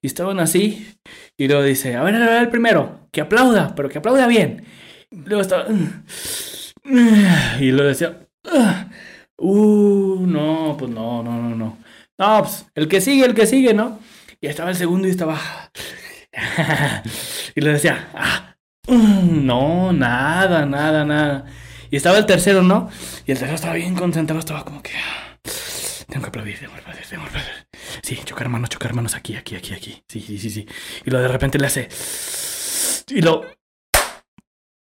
[0.00, 0.94] Y estaban así.
[1.36, 4.64] Y luego dice, a ver, a ver, el primero, que aplauda, pero que aplauda bien.
[5.10, 5.66] Luego estaba...
[7.60, 8.26] Y luego decía...
[9.38, 11.78] Uh, no, pues no, no, no, no.
[12.18, 13.98] No, pues el que sigue, el que sigue, ¿no?
[14.40, 15.38] Y estaba el segundo y estaba...
[17.54, 18.08] Y le decía...
[18.14, 18.56] "Ah,
[18.88, 21.44] mm, no, nada, nada, nada.
[21.90, 22.90] Y estaba el tercero, ¿no?
[23.26, 24.92] Y el tercero estaba bien concentrado, estaba como que...
[24.96, 25.38] "Ah,
[26.08, 27.52] Tengo que aplaudir, tengo que aplaudir, tengo que aplaudir.
[28.02, 30.02] Sí, chocar manos, chocar manos aquí, aquí, aquí, aquí.
[30.08, 30.66] Sí, sí, sí, sí.
[31.04, 31.88] Y luego de repente le hace...
[33.08, 33.42] Y lo...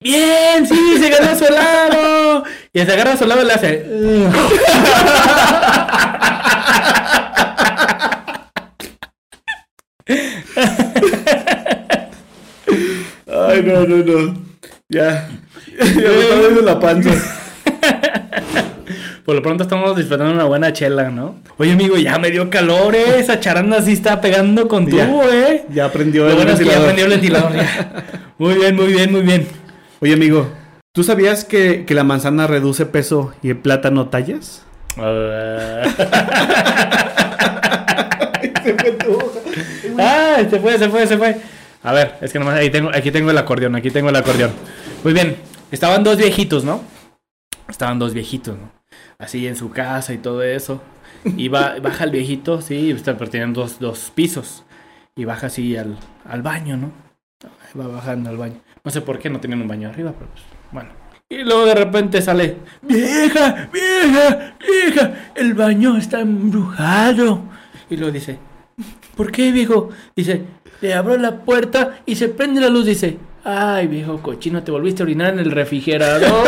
[0.00, 2.44] bien, sí, se ganó su helado.
[2.72, 3.86] Y se agarra su helado y le hace...
[13.26, 14.34] Ay, no, no, no.
[14.88, 15.28] Ya.
[15.78, 17.10] Ya me está dando la panza.
[19.24, 21.34] Por lo pronto estamos disfrutando una buena chela, ¿no?
[21.58, 23.18] Oye, amigo, ya me dio calor, ¿eh?
[23.18, 25.64] Esa charanda sí está pegando con tubo, ¿eh?
[25.70, 26.84] Ya aprendió el bueno es que ya ventilador.
[26.84, 27.52] prendió el ventilador.
[27.56, 28.04] ya.
[28.38, 29.48] Muy bien, muy bien, muy bien.
[29.98, 30.46] Oye, amigo,
[30.92, 34.62] ¿tú sabías que, que la manzana reduce peso y el plátano tallas?
[34.98, 35.82] ah,
[40.50, 41.40] se fue, se fue, se fue.
[41.82, 44.50] A ver, es que nomás ahí tengo, aquí tengo el acordeón, aquí tengo el acordeón.
[45.02, 45.36] Muy bien,
[45.70, 46.82] estaban dos viejitos, ¿no?
[47.66, 48.70] Estaban dos viejitos, ¿no?
[49.18, 50.82] Así en su casa y todo eso.
[51.24, 54.64] Y va, baja el viejito, sí, está, pero tienen dos, dos pisos.
[55.14, 55.96] Y baja así al,
[56.28, 56.92] al baño, ¿no?
[57.78, 58.65] Va bajando al baño.
[58.86, 60.90] No sé por qué no tienen un baño arriba, pero pues, bueno.
[61.28, 67.42] Y luego de repente sale, vieja, vieja, vieja, el baño está embrujado.
[67.90, 68.38] Y luego dice,
[69.16, 69.88] ¿por qué, viejo?
[70.14, 70.44] Dice,
[70.80, 72.86] le abro la puerta y se prende la luz.
[72.86, 76.46] Dice, ay, viejo cochino, te volviste a orinar en el refrigerador.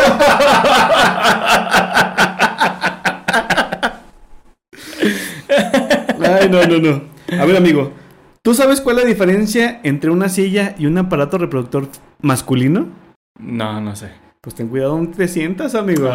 [6.24, 7.03] Ay, no, no, no.
[7.37, 7.94] A ver, amigo,
[8.42, 11.88] ¿tú sabes cuál es la diferencia entre una silla y un aparato reproductor
[12.20, 12.88] masculino?
[13.38, 14.11] no, no sé.
[14.40, 16.09] Pues ten cuidado donde te sientas, amigo.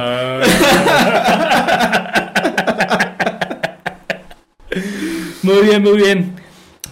[5.43, 6.33] Muy bien, muy bien.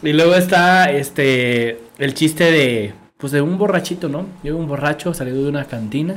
[0.03, 4.25] Y luego está este el chiste de pues de un borrachito, ¿no?
[4.43, 6.15] Llega un borracho saliendo de una cantina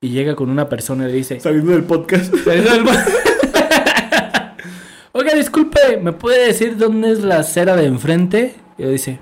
[0.00, 2.34] y llega con una persona y le dice, Saliendo del podcast.
[2.44, 2.90] Saliendo del bo-
[5.12, 8.54] Oiga, disculpe, ¿me puede decir dónde es la acera de enfrente?
[8.78, 9.18] Y le dice,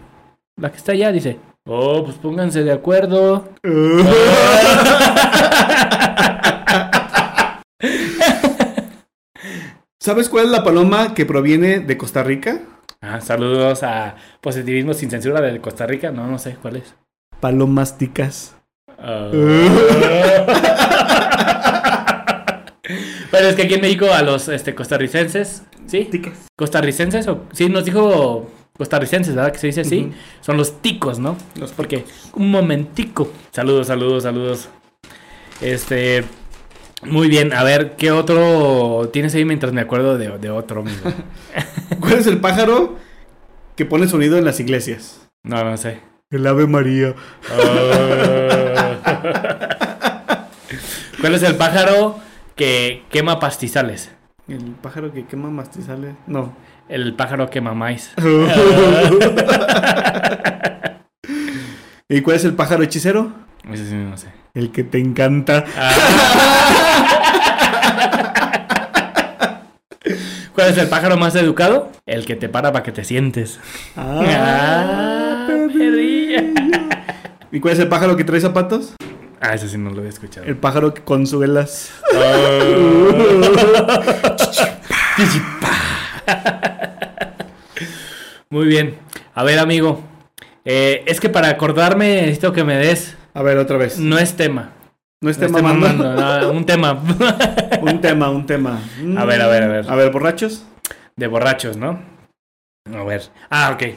[0.57, 1.39] la que está allá, dice.
[1.65, 3.49] Oh, pues pónganse de acuerdo.
[10.01, 12.63] ¿Sabes cuál es la paloma que proviene de Costa Rica?
[13.01, 16.11] Ah, saludos a Positivismo sin Censura de Costa Rica.
[16.11, 16.97] No, no sé cuál es.
[17.39, 18.57] Palomas ticas.
[18.99, 19.31] Ah.
[23.31, 26.07] Pero es que aquí en México a los este, costarricenses, ¿sí?
[26.07, 26.49] Ticas.
[26.57, 27.29] ¿Costarricenses?
[27.29, 29.53] O, sí, nos dijo costarricenses, ¿verdad?
[29.53, 30.13] Que se dice así.
[30.41, 31.37] Son los ticos, ¿no?
[31.57, 32.05] Los porque
[32.35, 33.31] un momentico.
[33.51, 34.69] Saludos, saludos, saludos.
[35.61, 36.25] Este,
[37.03, 37.53] muy bien.
[37.53, 41.13] A ver, ¿qué otro tienes ahí mientras me acuerdo de, de otro, amigo?
[42.01, 42.97] ¿Cuál es el pájaro
[43.77, 45.29] que pone sonido en las iglesias?
[45.43, 46.01] No, no sé.
[46.31, 47.15] El Ave María.
[51.21, 52.19] ¿Cuál es el pájaro
[52.57, 54.11] que quema pastizales?
[54.49, 56.15] El pájaro que quema mastizales.
[56.27, 56.55] No.
[56.93, 58.11] El pájaro quema maíz.
[62.07, 63.33] ¿Y cuál es el pájaro hechicero?
[63.73, 64.27] Ese sí, no sé.
[64.53, 65.65] El que te encanta.
[70.55, 71.91] ¿Cuál es el pájaro más educado?
[72.05, 73.59] El que te para para que te sientes.
[73.97, 76.45] Ah, perrilla.
[77.51, 78.97] ¿Y cuál es el pájaro que trae zapatos?
[79.41, 80.47] Ah, ese sí no lo había escuchado.
[80.47, 81.91] El pájaro que con suelas.
[88.53, 88.97] Muy bien.
[89.35, 90.03] A ver, amigo.
[90.67, 93.17] eh, es que para acordarme necesito que me des.
[93.33, 93.99] A ver, otra vez.
[93.99, 94.73] No es tema.
[95.23, 95.87] No esté No mamando.
[96.05, 96.93] mamando, no, un tema.
[97.81, 98.79] un tema, un tema.
[99.17, 99.91] A ver, a ver, a ver.
[99.91, 100.67] A ver, borrachos.
[101.17, 101.99] De borrachos, ¿no?
[102.95, 103.23] A ver.
[103.49, 103.95] Ah, ok.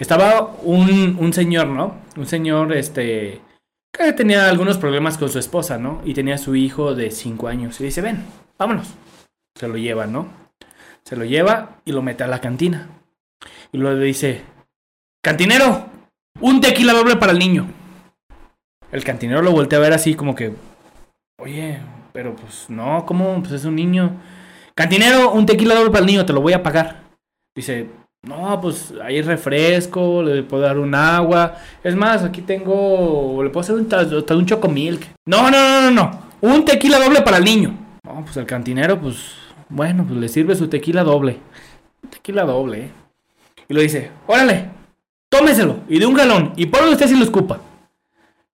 [0.00, 1.94] Estaba un, un señor, ¿no?
[2.16, 3.40] Un señor, este.
[3.96, 6.00] Que tenía algunos problemas con su esposa, ¿no?
[6.04, 7.80] Y tenía su hijo de 5 años.
[7.80, 8.24] Y dice, ven,
[8.58, 8.88] vámonos.
[9.56, 10.26] Se lo lleva, ¿no?
[11.04, 12.88] Se lo lleva y lo mete a la cantina.
[13.74, 14.42] Y luego le dice,
[15.24, 15.86] cantinero,
[16.40, 17.68] un tequila doble para el niño.
[18.90, 20.52] El cantinero lo voltea a ver así como que,
[21.40, 21.80] oye,
[22.12, 23.40] pero pues no, ¿cómo?
[23.40, 24.20] Pues es un niño.
[24.74, 27.04] Cantinero, un tequila doble para el niño, te lo voy a pagar.
[27.56, 27.88] Dice,
[28.26, 31.56] no, pues hay refresco, le puedo dar un agua.
[31.82, 35.08] Es más, aquí tengo, le puedo hacer un, hasta un chocomilk.
[35.26, 36.22] No, no, no, no, no.
[36.42, 37.74] Un tequila doble para el niño.
[38.04, 39.32] No, pues el cantinero, pues,
[39.70, 41.38] bueno, pues le sirve su tequila doble.
[42.10, 42.90] Tequila doble, ¿eh?
[43.72, 44.68] Y lo dice, órale,
[45.30, 47.58] tómeselo, y de un galón, y ponlo usted si lo escupa.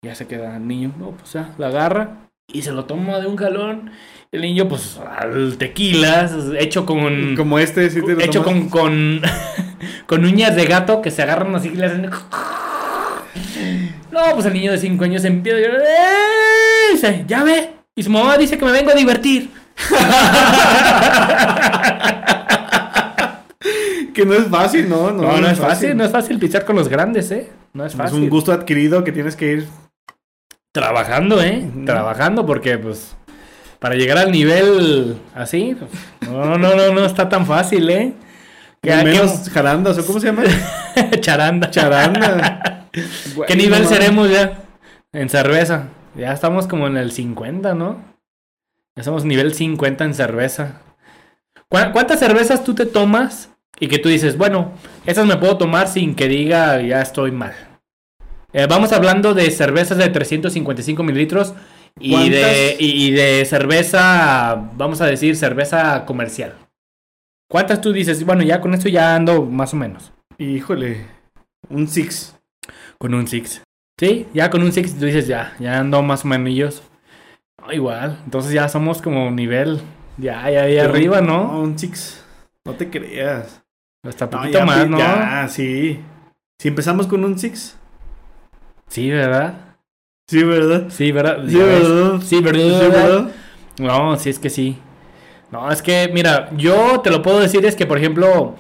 [0.01, 3.27] Ya se queda el niño, no, pues ya, la agarra y se lo toma de
[3.27, 3.91] un galón.
[4.31, 7.35] El niño, pues, al tequila, hecho con.
[7.35, 8.61] Como este, sí te lo hecho tomas.
[8.61, 9.23] con, con,
[10.07, 12.09] con uñas de gato que se agarran así y le hacen.
[14.13, 15.81] No, pues el niño de 5 años empieza a llorar.
[15.81, 16.93] ¡Eh!
[16.93, 17.71] Dice, ya ve.
[17.97, 19.51] Y su mamá dice que me vengo a divertir.
[24.19, 25.13] Que no es fácil, ¿no?
[25.13, 27.51] No, no, es fácil, no es fácil pisar con los grandes, ¿eh?
[27.73, 28.19] No es Es fácil.
[28.19, 29.69] un gusto adquirido que tienes que ir.
[30.73, 31.71] Trabajando, ¿eh?
[31.87, 33.15] Trabajando porque, pues,
[33.79, 35.89] para llegar al nivel así, pues,
[36.33, 38.13] no, no, no, no está tan fácil, ¿eh?
[38.83, 40.43] Que- Al que- menos jarandas, ¿o cómo se llama?
[41.21, 41.71] Charanda.
[41.71, 42.87] Charanda.
[43.47, 44.59] ¿Qué nivel seremos ya?
[45.13, 45.85] En cerveza.
[46.17, 48.03] Ya estamos como en el 50, ¿no?
[48.97, 50.81] Ya somos nivel 50 en cerveza.
[51.69, 53.51] ¿Cuá- ¿Cuántas cervezas tú te tomas
[53.81, 54.73] y que tú dices, bueno,
[55.07, 57.55] esas me puedo tomar sin que diga ya estoy mal?
[58.53, 61.55] Eh, vamos hablando de cervezas de 355 mililitros
[62.01, 66.55] y de, y, y de cerveza, vamos a decir, cerveza comercial.
[67.51, 68.25] ¿Cuántas tú dices?
[68.25, 70.13] Bueno, ya con esto ya ando más o menos.
[70.39, 71.07] Híjole.
[71.71, 72.39] Un six.
[72.99, 73.63] Con un six.
[73.99, 76.83] Sí, ya con un six tú dices, ya, ya ando más o menos.
[77.61, 79.81] No, igual, entonces ya somos como nivel,
[80.17, 81.61] ya, ya ahí arriba, ¿no?
[81.61, 82.25] un six.
[82.65, 83.63] No te creas.
[84.09, 84.99] Hasta No, poquito ya, más, ¿no?
[84.99, 86.01] Ya, sí.
[86.59, 87.77] Si empezamos con un six.
[88.89, 89.55] Sí, ¿verdad?
[90.27, 90.85] Sí, ¿verdad?
[90.89, 91.39] Sí, ¿verdad?
[91.47, 91.57] Sí.
[91.57, 92.21] ¿verdad?
[92.23, 92.81] Sí, ¿verdad?
[92.81, 93.31] Sí, ¿verdad?
[93.79, 94.79] No, sí, es que sí.
[95.51, 98.57] No, es que, mira, yo te lo puedo decir es que, por ejemplo,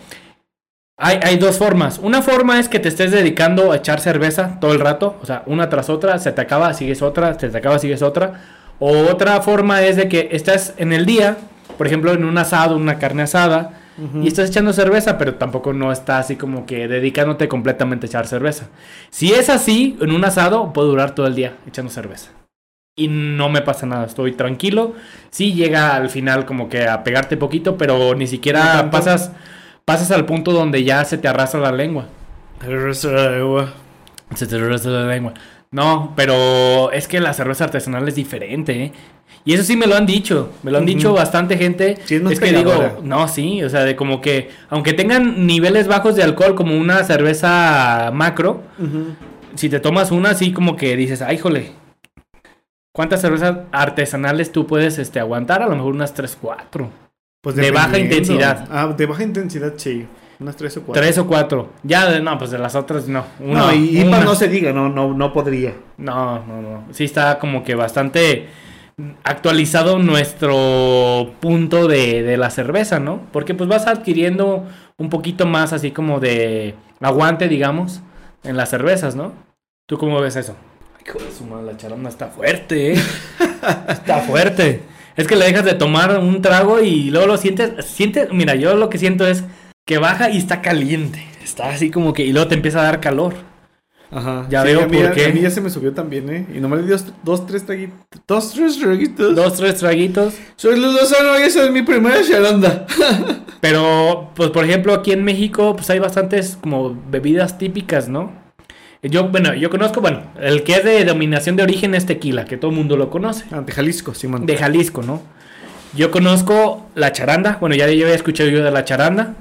[0.96, 1.98] hay, hay dos formas.
[2.02, 5.42] Una forma es que te estés dedicando a echar cerveza todo el rato, o sea,
[5.46, 8.40] una tras otra, se te acaba, sigues otra, se te acaba, sigues otra.
[8.78, 11.36] O otra forma es de que estás en el día,
[11.76, 13.80] por ejemplo, en un asado, una carne asada,
[14.22, 18.26] y estás echando cerveza, pero tampoco no estás así como que dedicándote completamente a echar
[18.26, 18.68] cerveza.
[19.10, 22.30] Si es así, en un asado, puedo durar todo el día echando cerveza
[22.98, 24.94] y no me pasa nada, estoy tranquilo.
[25.30, 29.32] Sí llega al final como que a pegarte poquito, pero ni siquiera pasas
[29.84, 32.08] pasas al punto donde ya se te arrastra la lengua.
[34.34, 35.32] Se te arrastra la lengua.
[35.70, 38.92] No, pero es que la cerveza artesanal es diferente, ¿eh?
[39.44, 41.98] Y eso sí me lo han dicho, me lo han dicho bastante gente.
[42.04, 45.88] Sí, es más que digo, no, sí, o sea, de como que, aunque tengan niveles
[45.88, 48.62] bajos de alcohol como una cerveza macro,
[49.54, 51.72] si te tomas una así como que dices, ay, jole,
[52.92, 55.62] ¿cuántas cervezas artesanales tú puedes este, aguantar?
[55.62, 56.90] A lo mejor unas 3, 4.
[57.40, 58.66] Pues de baja intensidad.
[58.70, 60.06] Ah, de baja intensidad, sí.
[60.40, 61.02] Unas tres o cuatro.
[61.02, 61.70] Tres o cuatro.
[61.82, 63.24] Ya, de- no, pues de las otras no.
[63.40, 64.24] Una- no, y IPA una.
[64.24, 65.74] no se diga, no, no, no podría.
[65.96, 66.84] No, no, no.
[66.92, 68.46] Sí está como que bastante
[69.24, 73.20] actualizado nuestro punto de, de la cerveza, ¿no?
[73.32, 74.64] Porque pues vas adquiriendo
[74.96, 78.00] un poquito más así como de aguante, digamos,
[78.44, 79.32] en las cervezas, ¿no?
[79.86, 80.56] ¿Tú cómo ves eso?
[81.06, 83.02] Hijo de su madre, la charanda está fuerte, ¿eh?
[83.88, 84.82] está fuerte.
[85.16, 88.74] Es que le dejas de tomar un trago y luego lo sientes, sientes, mira, yo
[88.76, 89.44] lo que siento es
[89.88, 91.24] que baja y está caliente.
[91.42, 93.32] Está así como que, y luego te empieza a dar calor.
[94.10, 94.46] Ajá.
[94.50, 95.24] Ya Sí, veo a mí, por qué.
[95.24, 96.46] A mí ya se me subió también, ¿eh?
[96.54, 97.98] Y nomás le di dos, dos tres traguitos.
[98.26, 99.34] Dos, tres traguitos.
[99.34, 100.34] Dos, tres traguitos.
[100.56, 102.86] Soy Luz Lozano y esa es mi primera charanda.
[103.62, 108.30] Pero, pues, por ejemplo, aquí en México, pues hay bastantes como bebidas típicas, ¿no?
[109.02, 112.58] Yo, bueno, yo conozco, bueno, el que es de dominación de origen es tequila, que
[112.58, 113.46] todo el mundo lo conoce.
[113.52, 114.44] Ah, de Jalisco, Simón.
[114.44, 115.22] De Jalisco, ¿no?
[115.94, 119.34] Yo conozco la charanda, bueno, ya yo había escuchado yo de la charanda.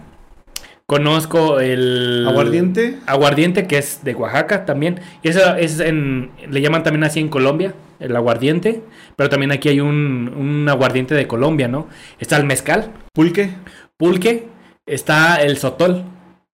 [0.89, 2.25] Conozco el...
[2.29, 2.97] Aguardiente.
[3.07, 5.01] Aguardiente, que es de Oaxaca también.
[5.21, 6.31] Y eso es en...
[6.49, 8.81] Le llaman también así en Colombia, el aguardiente.
[9.17, 11.87] Pero también aquí hay un, un aguardiente de Colombia, ¿no?
[12.19, 13.49] Está el mezcal, Pulque.
[13.97, 14.47] pulque,
[14.85, 16.05] está el sotol.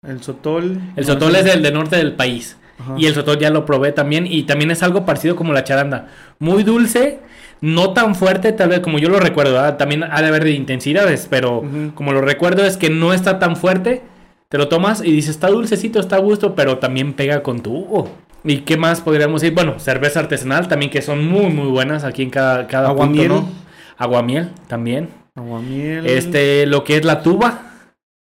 [0.07, 0.79] El sotol.
[0.95, 2.55] El No, sotol es del, del norte del país.
[2.79, 2.93] Ajá.
[2.99, 4.27] Y el sotol ya lo probé también.
[4.27, 6.07] Y también es algo parecido como la charanda.
[6.37, 7.19] Muy dulce,
[7.61, 9.73] no tan fuerte, tal vez como yo lo recuerdo.
[9.77, 11.63] También ha de haber de intensidades, pero
[11.95, 14.03] como lo recuerdo es que no está tan fuerte.
[14.49, 17.71] Te lo tomas y dices, está dulcecito, está a gusto, pero también pega con tu
[17.75, 18.09] Hugo.
[18.43, 19.53] ¿Y qué más podríamos decir?
[19.53, 23.27] Bueno, cerveza artesanal también, que son muy, muy buenas aquí en cada, cada punto, Aguamiel.
[23.29, 23.49] ¿no?
[23.97, 25.09] Aguamiel también.
[25.35, 26.05] Aguamiel.
[26.07, 27.65] Este, lo que es la tuba.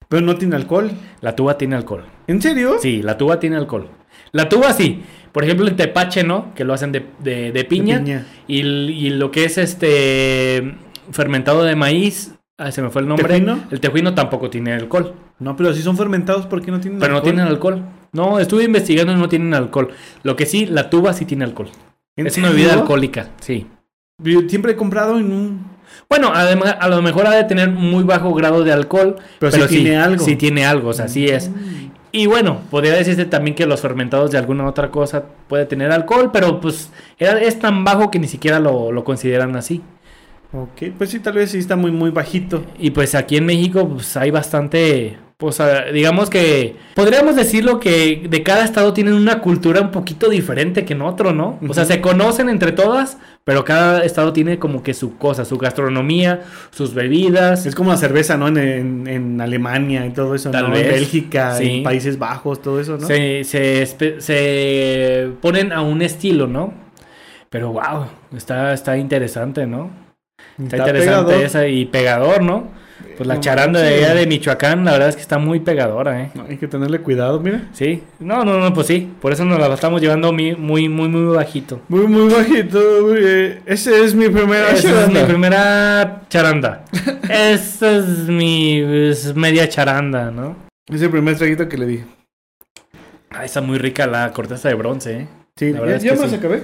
[0.09, 0.91] Pero no tiene alcohol.
[1.21, 2.05] La tuba tiene alcohol.
[2.27, 2.77] ¿En serio?
[2.81, 3.89] Sí, la tuba tiene alcohol.
[4.33, 5.03] La tuba sí.
[5.33, 6.53] Por ejemplo, el tepache, ¿no?
[6.55, 7.99] Que lo hacen de, de- de piña.
[7.99, 8.27] piña.
[8.47, 10.75] Y, y lo que es este
[11.13, 12.35] fermentado de maíz.
[12.59, 13.27] ah, se me fue el nombre.
[13.27, 13.61] ¿Tejuino?
[13.71, 15.15] El tejuino tampoco tiene alcohol.
[15.39, 17.33] No, pero si son fermentados, ¿por qué no tienen Pero no alcohol?
[17.33, 17.83] tienen alcohol.
[18.13, 19.91] No, estuve investigando y no tienen alcohol.
[20.23, 21.69] Lo que sí, la tuba sí tiene alcohol.
[22.17, 23.67] ¿En Es una bebida alcohólica, sí.
[24.23, 25.79] Yo siempre he comprado en un...
[26.09, 29.17] Bueno, además, a lo mejor ha de tener muy bajo grado de alcohol.
[29.39, 30.23] Pero sí tiene algo.
[30.23, 30.27] Mm.
[30.27, 31.51] Sí tiene algo, o sea, sí es.
[32.11, 36.31] Y bueno, podría decirse también que los fermentados de alguna otra cosa puede tener alcohol,
[36.33, 39.83] pero pues es tan bajo que ni siquiera lo, lo consideran así.
[40.53, 42.65] Ok, pues sí, tal vez sí está muy, muy bajito.
[42.79, 48.27] Y pues aquí en México pues hay bastante, pues ah, digamos que podríamos decirlo que
[48.29, 51.61] de cada estado tienen una cultura un poquito diferente que en otro, ¿no?
[51.69, 55.57] O sea, se conocen entre todas, pero cada estado tiene como que su cosa, su
[55.57, 57.67] gastronomía, sus bebidas.
[57.67, 58.49] Es como la cerveza, ¿no?
[58.49, 60.71] En, en- en Alemania y todo eso, Tal ¿no?
[60.73, 60.83] vez.
[60.87, 61.77] En Bélgica, Sí.
[61.79, 63.07] en Países Bajos, todo eso, ¿no?
[63.07, 63.87] se, se,
[64.21, 66.75] se ponen a un estilo, ¿no?
[67.49, 69.91] Pero wow, está, está interesante, ¿no?
[70.59, 71.45] Está, Está interesante pegador.
[71.47, 72.77] esa y pegador, ¿no?
[73.19, 76.23] Pues la No charanda de allá de Michoacán, la verdad es que está muy pegadora,
[76.23, 76.31] ¿eh?
[76.35, 77.63] No, Hay que tenerle cuidado, mira.
[77.73, 81.09] Sí, no, no, no, pues sí, por eso nos la estamos llevando muy, muy, muy,
[81.09, 81.81] muy bajito.
[81.89, 82.79] Muy, muy bajito.
[83.03, 85.21] muy, eh, ese es mi primera Esa es charanda.
[85.21, 86.85] mi primera charanda.
[87.29, 90.55] Esa es mi es media charanda, ¿no?
[90.89, 92.01] Es el primer traguito que le di.
[93.31, 95.29] Ah, está muy rica la corteza de bronce, ¿eh?
[95.57, 96.35] Sí, La verdad ya, es ya que me sí.
[96.37, 96.63] acabé.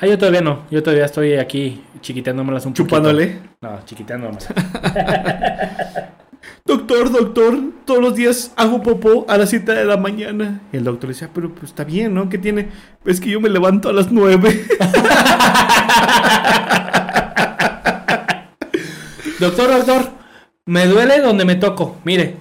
[0.00, 2.84] Ah, yo todavía no, yo todavía estoy aquí chiquiteándomelas un poquito.
[2.84, 3.40] Chupándole.
[3.60, 4.46] No, chiquiteándomelas.
[6.64, 10.60] Doctor, doctor, todos los días hago popó a las 7 de la mañana.
[10.70, 12.28] Y el doctor decía, pero pues está bien, ¿no?
[12.28, 12.68] ¿Qué tiene?
[13.06, 14.66] Es que yo me levanto a las 9.
[19.40, 20.10] Doctor, doctor,
[20.66, 21.96] me duele donde me toco.
[22.04, 22.36] Mire,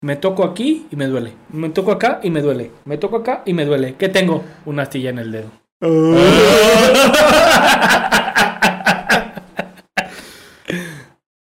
[0.00, 1.34] me toco aquí y me duele.
[1.50, 2.70] Me toco acá y me duele.
[2.84, 3.94] Me toco acá y me duele.
[3.96, 4.42] ¿Qué tengo?
[4.64, 5.61] Una astilla en el dedo.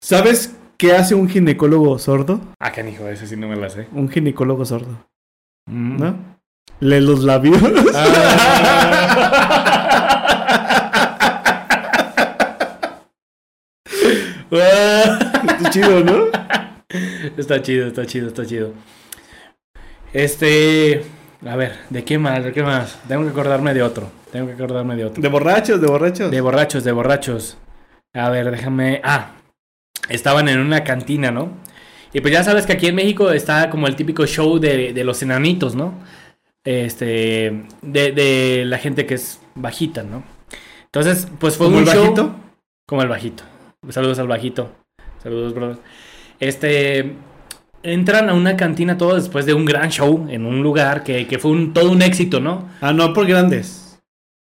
[0.01, 2.41] ¿Sabes qué hace un ginecólogo sordo?
[2.61, 3.89] Ah, canijo, ese sí no me la sé.
[3.93, 5.07] Un ginecólogo sordo,
[5.69, 5.97] Mm.
[5.99, 6.37] ¿no?
[6.81, 7.61] Lee los labios.
[14.51, 16.27] Está chido, ¿no?
[17.37, 18.73] Está chido, está chido, está chido.
[20.13, 21.05] Este.
[21.49, 22.43] A ver, ¿de qué más?
[22.45, 22.99] ¿De qué más?
[23.07, 24.11] Tengo que acordarme de otro.
[24.33, 25.23] Tengo que acordarme de otro.
[25.23, 26.31] De borrachos, de borrachos.
[26.31, 27.59] De borrachos, de borrachos.
[28.15, 29.01] A ver, déjame.
[29.05, 29.33] Ah,
[30.09, 31.51] estaban en una cantina, ¿no?
[32.13, 35.05] Y pues ya sabes que aquí en México está como el típico show de, de
[35.05, 35.95] los enanitos, ¿no?
[36.65, 37.65] Este.
[37.83, 40.25] De, de la gente que es bajita, ¿no?
[40.87, 42.35] Entonces, pues fue ¿Como un el show- bajito?
[42.87, 43.45] Como el bajito.
[43.91, 44.73] Saludos al bajito.
[45.23, 45.77] Saludos, brother.
[46.41, 47.15] Este.
[47.87, 51.39] Entran a una cantina todos después de un gran show en un lugar que, que
[51.39, 52.69] fue un, todo un éxito, ¿no?
[52.81, 54.01] Ah, no, por grandes.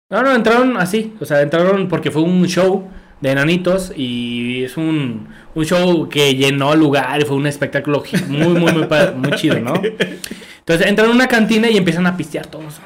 [0.08, 1.14] No, no, entraron así.
[1.20, 2.88] O sea, entraron porque fue un show
[3.20, 8.04] de enanitos y es un, un show que llenó el lugar y fue un espectáculo
[8.28, 8.72] muy, muy,
[9.16, 9.74] muy chido, ¿no?
[10.58, 12.80] Entonces entran a una cantina y empiezan a pistear todos.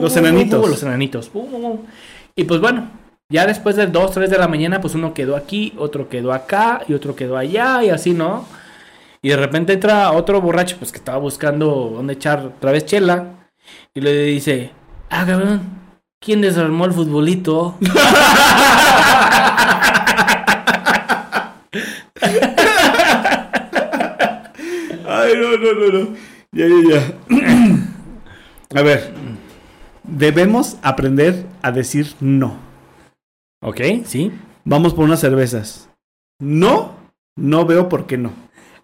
[0.00, 0.68] Los enanitos.
[0.68, 1.30] Los enanitos.
[2.36, 2.90] Y pues bueno,
[3.30, 6.82] ya después de 2, 3 de la mañana, pues uno quedó aquí, otro quedó acá
[6.88, 8.46] y otro quedó allá y así, ¿no?
[9.22, 13.48] Y de repente entra otro borracho, pues que estaba buscando dónde echar otra vez chela.
[13.94, 14.72] Y le dice,
[15.10, 15.60] ah, cabrón,
[16.18, 17.76] ¿quién desarmó el futbolito?
[25.06, 26.16] Ay, no, no, no, no.
[26.52, 27.00] Ya, ya, ya.
[28.80, 29.12] A ver.
[30.02, 32.56] Debemos aprender a decir no.
[33.62, 34.32] ok, sí.
[34.64, 35.88] Vamos por unas cervezas.
[36.40, 36.94] No,
[37.36, 38.32] no veo por qué no.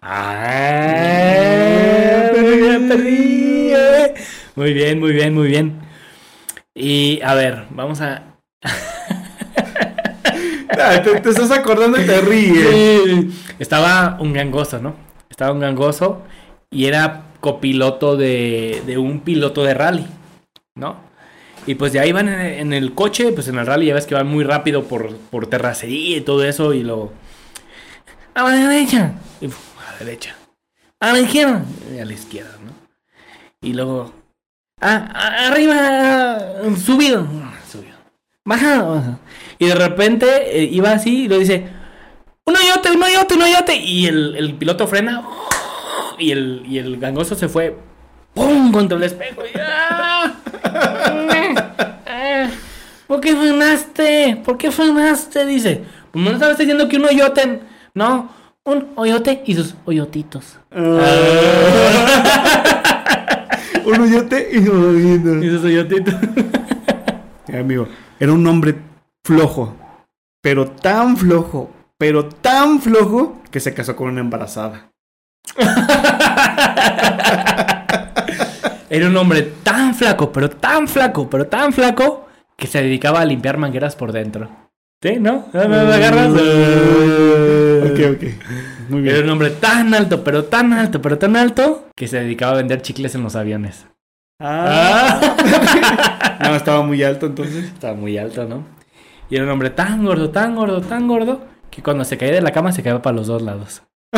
[0.01, 1.09] Ah,
[2.33, 4.13] perdí, eh.
[4.55, 5.79] Muy bien, muy bien, muy bien.
[6.73, 8.23] Y a ver, vamos a.
[10.79, 12.67] Ah, te, te estás acordando y te ríes.
[12.69, 13.31] Sí.
[13.57, 14.95] Estaba un gangoso, ¿no?
[15.27, 16.21] Estaba un gangoso
[16.69, 20.05] y era copiloto de, de un piloto de rally,
[20.75, 20.97] ¿no?
[21.65, 24.13] Y pues ya iban en, en el coche, pues en el rally ya ves que
[24.13, 27.11] van muy rápido por, por terracería y todo eso y luego...
[28.35, 29.13] A la derecha.
[29.99, 30.35] Derecha.
[30.99, 31.63] A la izquierda.
[32.01, 32.71] A la izquierda, ¿no?
[33.61, 34.13] Y luego...
[34.81, 36.39] Ah, arriba.
[36.83, 37.27] Subido.
[37.69, 37.95] Subido.
[38.45, 38.95] Bajado.
[38.95, 39.19] bajado.
[39.59, 41.67] Y de repente eh, iba así y lo dice...
[42.45, 43.75] Un hoyote, un hoyote, un hoyote.
[43.75, 45.23] Y el, piloto frena.
[46.17, 47.75] Y el, y el gangoso se fue.
[48.33, 48.71] ¡Pum!
[48.71, 49.41] Contra el espejo.
[49.59, 50.33] ¡ah!
[50.63, 52.47] Ah,
[53.07, 54.41] ¿Por qué frenaste?
[54.45, 55.45] ¿Por qué frenaste?
[55.45, 55.83] Dice.
[56.11, 57.61] Pues no estabas diciendo que un hoyote.
[57.93, 58.29] No,
[58.67, 60.59] un hoyote y sus hoyotitos.
[63.85, 66.13] Un hoyote y un Y sus hoyotitos.
[67.47, 67.87] Eh, Amigo,
[68.19, 68.75] era un hombre
[69.23, 69.77] flojo.
[70.41, 74.91] Pero tan flojo, pero tan flojo que se casó con una embarazada.
[78.89, 83.25] Era un hombre tan flaco, pero tan flaco, pero tan flaco que se dedicaba a
[83.25, 84.49] limpiar mangueras por dentro.
[85.01, 85.17] ¿Sí?
[85.19, 85.45] ¿No?
[85.53, 86.31] ¿Me, me agarras?
[87.91, 88.23] Ok, ok.
[88.89, 89.23] Muy Era bien.
[89.25, 92.81] un hombre tan alto, pero tan alto, pero tan alto que se dedicaba a vender
[92.81, 93.85] chicles en los aviones.
[94.39, 95.19] Ah.
[96.39, 97.65] No, estaba muy alto entonces.
[97.65, 98.63] Estaba muy alto, ¿no?
[99.29, 102.41] Y era un hombre tan gordo, tan gordo, tan gordo que cuando se caía de
[102.41, 103.81] la cama se caía para los dos lados.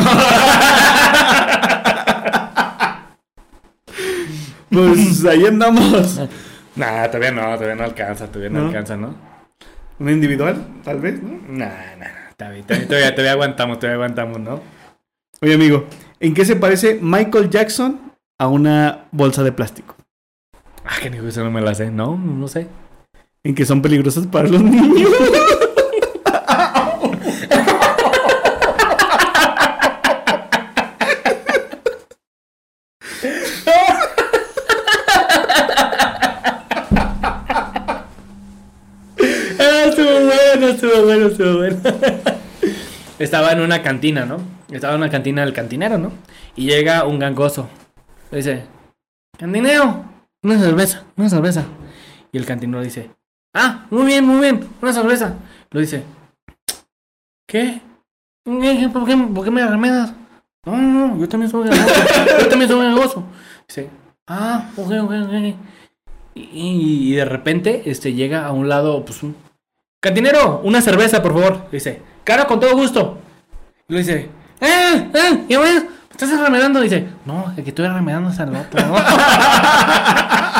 [4.70, 6.20] Pues ahí andamos.
[6.76, 8.66] Nah, todavía no, todavía no alcanza, todavía no, ¿No?
[8.68, 9.14] alcanza, ¿no?
[9.98, 11.30] Una individual, tal vez, ¿no?
[11.48, 11.66] Nah,
[11.98, 14.62] nah, nah, está bien, todavía, todavía, aguantamos, todavía aguantamos, ¿no?
[15.42, 15.84] Oye, amigo,
[16.20, 19.94] ¿en qué se parece Michael Jackson a una bolsa de plástico?
[20.84, 22.66] Ah, que ni eso no me la sé, no, no sé.
[23.42, 25.10] En que son peligrosas para los niños.
[39.62, 42.19] Ah, estuvo bueno, estuvo bueno, estuvo bueno.
[43.20, 44.38] Estaba en una cantina, ¿no?
[44.70, 46.10] Estaba en una cantina del cantinero, ¿no?
[46.56, 47.68] Y llega un gangoso.
[48.30, 48.64] Le dice,
[49.38, 50.06] cantinero,
[50.42, 51.64] una cerveza, una cerveza.
[52.32, 53.10] Y el cantinero dice,
[53.52, 55.34] ah, muy bien, muy bien, una cerveza.
[55.70, 56.02] Lo dice,
[57.46, 57.82] ¿qué?
[58.42, 58.88] ¿Qué?
[58.90, 60.14] ¿Por qué, por qué me remedas?
[60.64, 61.94] No, no, no, yo también soy gangoso.
[62.40, 63.24] Yo también soy gangoso.
[63.68, 63.90] Dice,
[64.28, 65.56] ah, ok, ok, ok.
[66.36, 69.36] Y, y de repente este, llega a un lado, pues un...
[70.00, 71.68] Cantinero, una cerveza, por favor.
[71.70, 73.18] Dice, claro, con todo gusto.
[73.88, 74.30] Y lo dice.
[75.48, 75.84] ¿Ya ves?
[75.84, 76.80] ¿Me estás remedando?
[76.80, 78.80] Dice, no, el que estoy remedando es al otro.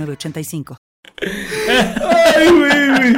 [0.05, 0.77] 906985.
[1.21, 3.15] Ay, güey, güey.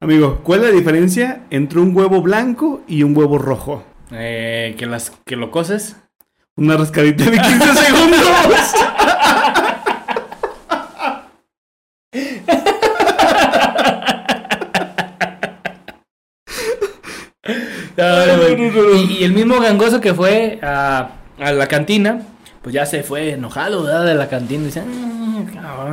[0.00, 3.84] Amigo, ¿cuál es la diferencia entre un huevo blanco y un huevo rojo?
[4.10, 5.96] eh, que, las, que lo coces.
[6.56, 8.20] Una rascadita de 15 segundos.
[17.96, 22.22] y, y el mismo gangoso que fue a, a la cantina,
[22.62, 24.04] pues ya se fue enojado ¿verdad?
[24.04, 24.64] de la cantina.
[24.64, 25.27] Dice, "Mm,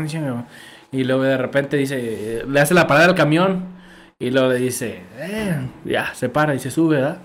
[0.07, 0.45] chingo".
[0.91, 3.75] Y luego de repente dice, le hace la parada al camión.
[4.17, 7.17] Y luego le dice, eh, ya, se para y se sube, ¿verdad?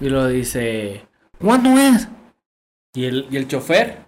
[0.00, 1.04] Y luego dice,
[1.40, 2.08] ¿cuánto es?
[2.94, 4.04] Y el, y el chofer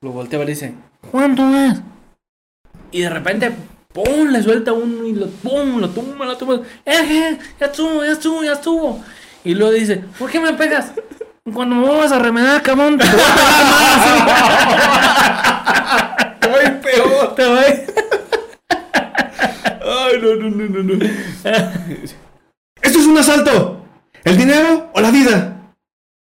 [0.00, 0.74] lo voltea y le dice,
[1.10, 1.82] ¿cuánto es?
[2.90, 3.52] Y de repente,
[3.92, 4.30] ¡pum!
[4.30, 5.78] Le suelta uno y lo ¡pum!
[5.78, 6.62] Lo tumba, lo tumba.
[6.86, 7.38] ¡Eh, eh!
[7.60, 9.04] Ya estuvo, ya estuvo, ya estuvo.
[9.44, 10.92] Y luego dice, ¿por qué me pegas?
[11.52, 12.98] Cuando me vas a remedar, cabrón.
[16.48, 17.34] Te voy peor.
[17.34, 17.42] Te.
[19.90, 21.04] Ay, no, no, no, no, no.
[22.82, 23.84] ¡Esto es un asalto!
[24.24, 25.74] ¿El dinero o la vida?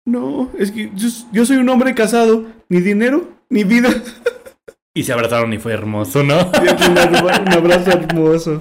[0.04, 2.46] No, es que yo, yo soy un hombre casado.
[2.68, 3.90] Ni dinero, ni vida.
[4.94, 6.50] Y se abrazaron y fue hermoso, ¿no?
[6.50, 8.60] un abrazo hermoso.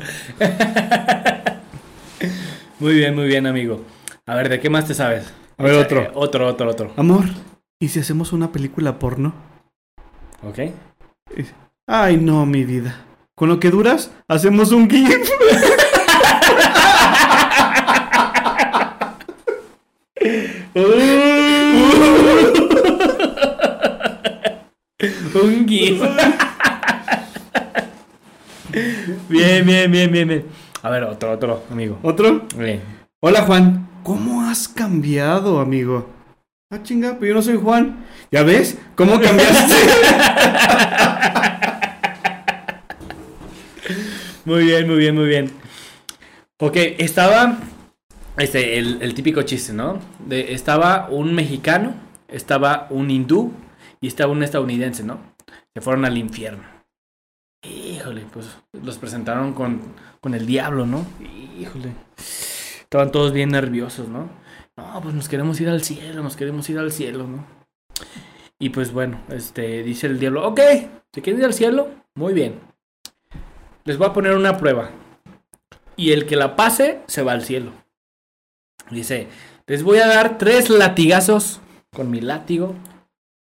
[2.79, 3.81] Muy bien, muy bien, amigo.
[4.27, 5.33] A ver, ¿de qué más te sabes?
[5.57, 6.01] A ver, otro.
[6.01, 6.93] Eh, otro, otro, otro.
[6.95, 7.25] Amor,
[7.79, 9.33] ¿y si hacemos una película porno?
[10.43, 10.59] Ok.
[11.87, 13.05] Ay, no, mi vida.
[13.35, 15.07] Con lo que duras, hacemos un GIF.
[25.35, 26.01] Un GIF.
[29.29, 30.45] bien, bien, bien, bien, bien.
[30.81, 31.99] A ver, otro, otro, amigo.
[32.01, 32.47] ¿Otro?
[32.57, 32.81] Bien.
[33.19, 33.87] Hola, Juan.
[34.03, 36.09] ¿Cómo has cambiado, amigo?
[36.71, 38.05] Ah, chinga, pero yo no soy Juan.
[38.31, 38.77] ¿Ya ves?
[38.95, 39.75] ¿Cómo cambiaste?
[44.47, 45.51] Muy bien, muy bien, muy bien.
[46.59, 47.57] Ok, estaba
[48.37, 49.99] este, el, el típico chiste, ¿no?
[50.25, 51.93] De, estaba un mexicano,
[52.29, 53.51] estaba un hindú
[53.99, 55.19] y estaba un estadounidense, ¿no?
[55.73, 56.63] Que fueron al infierno.
[57.61, 59.81] Híjole, pues los presentaron con,
[60.21, 61.05] con el diablo, ¿no?
[61.59, 61.91] Híjole.
[62.15, 64.29] Estaban todos bien nerviosos, ¿no?
[64.77, 67.45] No, pues nos queremos ir al cielo, nos queremos ir al cielo, ¿no?
[68.59, 70.61] Y pues bueno, este, dice el diablo, ok,
[71.11, 71.89] ¿se quieren ir al cielo?
[72.15, 72.76] Muy bien.
[73.87, 74.89] Les voy a poner una prueba.
[75.95, 77.71] Y el que la pase, se va al cielo.
[78.91, 79.29] Dice,
[79.65, 81.61] les voy a dar tres latigazos
[81.95, 82.75] con mi látigo.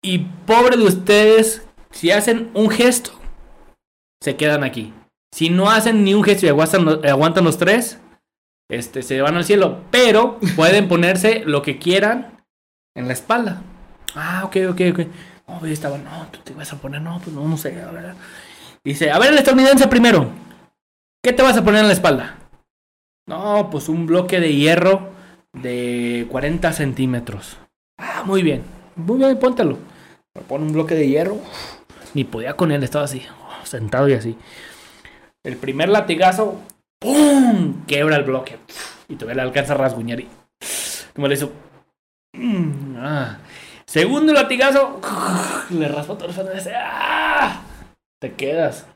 [0.02, 3.10] Y pobre de ustedes, si hacen un gesto,
[4.22, 4.94] se quedan aquí.
[5.30, 7.98] Si no hacen ni un gesto y aguantan, los tres,
[8.70, 9.82] este, se van al cielo.
[9.90, 12.46] Pero pueden ponerse lo que quieran
[12.96, 13.60] en la espalda.
[14.14, 15.00] Ah, ok, ok, ok.
[15.46, 18.14] No, estaba, no, tú te vas a poner, no, pues no, no sé, a ver.
[18.84, 20.30] Dice, a ver el estadounidense primero.
[21.22, 22.38] ¿Qué te vas a poner en la espalda?
[23.26, 25.10] No, pues un bloque de hierro
[25.52, 27.58] de 40 centímetros.
[27.98, 28.62] Ah, muy bien.
[28.96, 29.78] Muy bien, póntelo.
[30.34, 31.38] Me pone un bloque de hierro.
[32.14, 34.36] Ni podía con él, estaba así, oh, sentado y así.
[35.44, 36.60] El primer latigazo,
[36.98, 37.84] ¡pum!
[37.86, 38.58] Quebra el bloque.
[39.08, 40.28] Y todavía le alcanza a rasguñar y.
[41.14, 41.52] Como le hizo.
[42.96, 43.38] Ah.
[43.86, 45.00] Segundo latigazo,
[45.70, 47.62] le raspa todo el ¡ah!
[48.20, 48.86] Te quedas.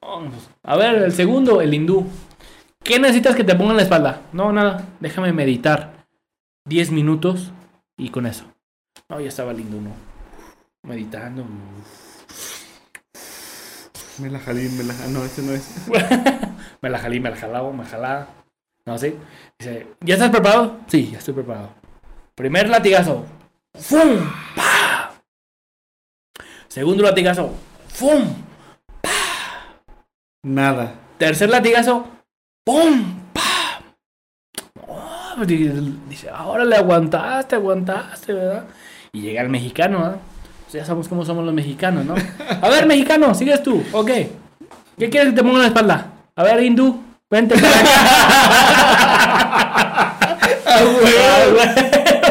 [0.00, 0.48] Vamos.
[0.62, 2.06] A ver, el segundo, el hindú.
[2.84, 4.22] ¿Qué necesitas que te ponga en la espalda?
[4.32, 4.86] No, nada.
[5.00, 6.06] Déjame meditar.
[6.66, 7.50] 10 minutos
[7.96, 8.44] y con eso.
[9.08, 9.90] No, ya estaba el hindú, ¿no?
[10.84, 11.44] Meditando.
[14.18, 15.88] me la jalí, me la No, ese no es.
[16.80, 18.28] me la jalí, me la jalaba, me jalaba.
[18.86, 19.16] No, sí.
[19.58, 20.78] Dice, ¿ya estás preparado?
[20.86, 21.70] Sí, ya estoy preparado.
[22.36, 23.26] Primer latigazo.
[23.74, 24.30] ¡Fum!
[26.68, 27.52] Segundo latigazo.
[28.02, 28.34] ¡Fum!
[30.44, 30.94] Nada.
[31.18, 32.04] Tercer latigazo.
[32.66, 33.14] ¡Pum!
[33.32, 33.84] ¡Pam!
[34.88, 38.64] Oh, dice, ahora le aguantaste, aguantaste, ¿verdad?
[39.12, 40.16] Y llega el mexicano, ¿verdad?
[40.64, 42.16] Pues ya sabemos cómo somos los mexicanos, ¿no?
[42.60, 44.10] A ver, mexicano, sigues tú, ok.
[44.98, 46.10] ¿Qué quieres que te ponga en la espalda?
[46.34, 47.00] A ver, hindú,
[47.30, 47.88] vente para acá.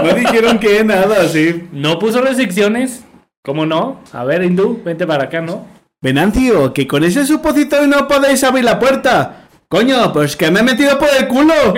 [0.03, 1.69] No dijeron que nada, sí.
[1.72, 3.05] No puso restricciones.
[3.44, 4.02] ¿Cómo no?
[4.14, 5.66] A ver, hindú, vente para acá, ¿no?
[6.00, 9.48] Venancio, que con ese supositorio no podéis abrir la puerta.
[9.68, 11.74] Coño, pues que me he metido por el culo.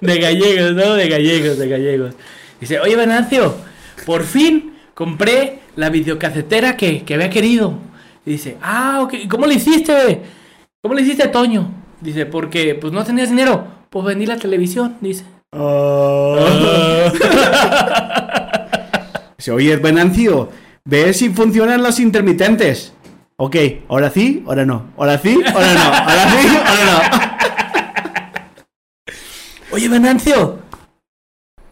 [0.00, 0.94] De gallegos, ¿no?
[0.94, 2.14] De gallegos, de gallegos.
[2.60, 3.56] Dice, oye, Venancio,
[4.06, 7.74] por fin compré la videocasetera que, que había querido.
[8.24, 10.37] Y dice, ah, ok, ¿cómo le hiciste?
[10.88, 11.70] ¿Cómo le hiciste, Toño?
[12.00, 13.66] Dice, porque pues no tenías dinero.
[13.90, 15.22] Pues vendí la televisión, dice.
[19.36, 20.48] Dice, oye, Venancio,
[20.86, 22.94] ve si funcionan los intermitentes.
[23.36, 23.56] Ok,
[23.90, 24.86] ahora sí, ahora no.
[24.96, 25.92] Ahora sí, ahora no.
[25.92, 27.00] Ahora sí, ahora no.
[29.76, 30.60] Oye, Venancio,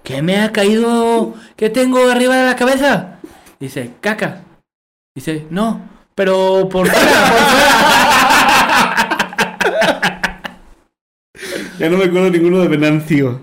[0.02, 1.32] ¿qué me ha caído?
[1.56, 3.18] ¿Qué tengo arriba de la cabeza?
[3.58, 4.42] Dice, caca.
[5.14, 5.80] Dice, no,
[6.14, 8.15] pero por fuera, por fuera.
[11.78, 13.40] Ya no me acuerdo ninguno de Venancio.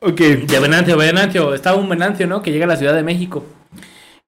[0.00, 0.20] Ok.
[0.20, 1.54] De Venancio, Venancio.
[1.54, 2.42] Estaba un Venancio, ¿no?
[2.42, 3.44] Que llega a la Ciudad de México.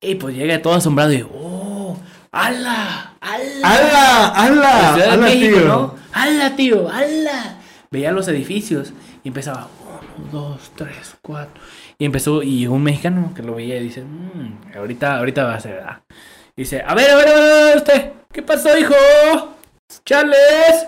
[0.00, 1.96] Y pues llega todo asombrado y, ¡oh!
[2.32, 3.14] ¡Hala!
[3.20, 3.61] ¡Hala!
[3.62, 4.28] ¡Hala!
[4.28, 4.62] ¡Hala!
[4.62, 5.68] La Ciudad de ¡Hala, México, tío!
[5.68, 5.94] ¿no?
[6.12, 6.88] ¡Hala, tío!
[6.90, 7.57] ¡Hala!
[7.90, 8.92] Veía los edificios
[9.22, 9.68] y empezaba,
[10.16, 11.62] uno, dos, tres, cuatro.
[11.98, 15.61] Y empezó, y un mexicano que lo veía y dice, "Mm, ahorita, ahorita va a
[15.61, 16.00] ser, ¿verdad?".
[16.57, 18.94] Dice, a ver, a ver, a ver, a ver, usted, ¿qué pasó, hijo?
[20.05, 20.86] Charles,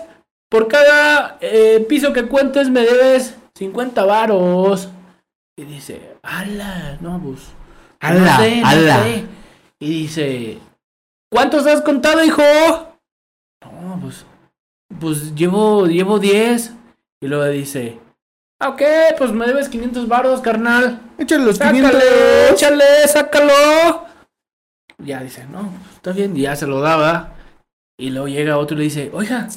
[0.49, 4.89] por cada eh, piso que cuentes me debes 50 varos.
[5.57, 7.41] Y dice, ala, no, pues.
[7.99, 9.03] Ala, no sé, no ala.
[9.03, 9.25] sé".
[9.79, 10.57] Y dice,
[11.31, 12.41] ¿cuántos has contado, hijo?
[13.63, 14.25] No, pues.
[14.99, 16.73] Pues llevo, llevo 10.
[17.21, 17.97] Y luego dice,
[18.59, 18.81] "Ah, ok,
[19.17, 21.01] pues me debes 500 varos, carnal.
[21.17, 22.03] Échale los Sácale, 500.
[22.51, 24.05] échale, sácalo.
[24.99, 27.33] Ya dice, no, pues, está bien, y ya se lo daba.
[27.97, 29.47] Y luego llega otro y le dice, oiga,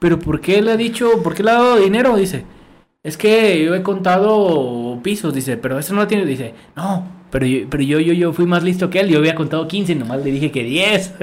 [0.00, 2.16] pero ¿por qué le ha dicho, por qué le ha dado dinero?
[2.16, 2.44] Dice,
[3.02, 6.26] es que yo he contado pisos, dice, pero eso no lo tiene.
[6.26, 9.34] Dice, no, pero yo, pero yo, yo, yo fui más listo que él, yo había
[9.34, 11.14] contado 15 y nomás le dije que 10.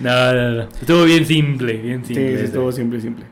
[0.00, 0.62] no, no, no.
[0.62, 2.38] Estuvo bien simple, bien simple.
[2.38, 3.24] sí, estuvo simple, simple.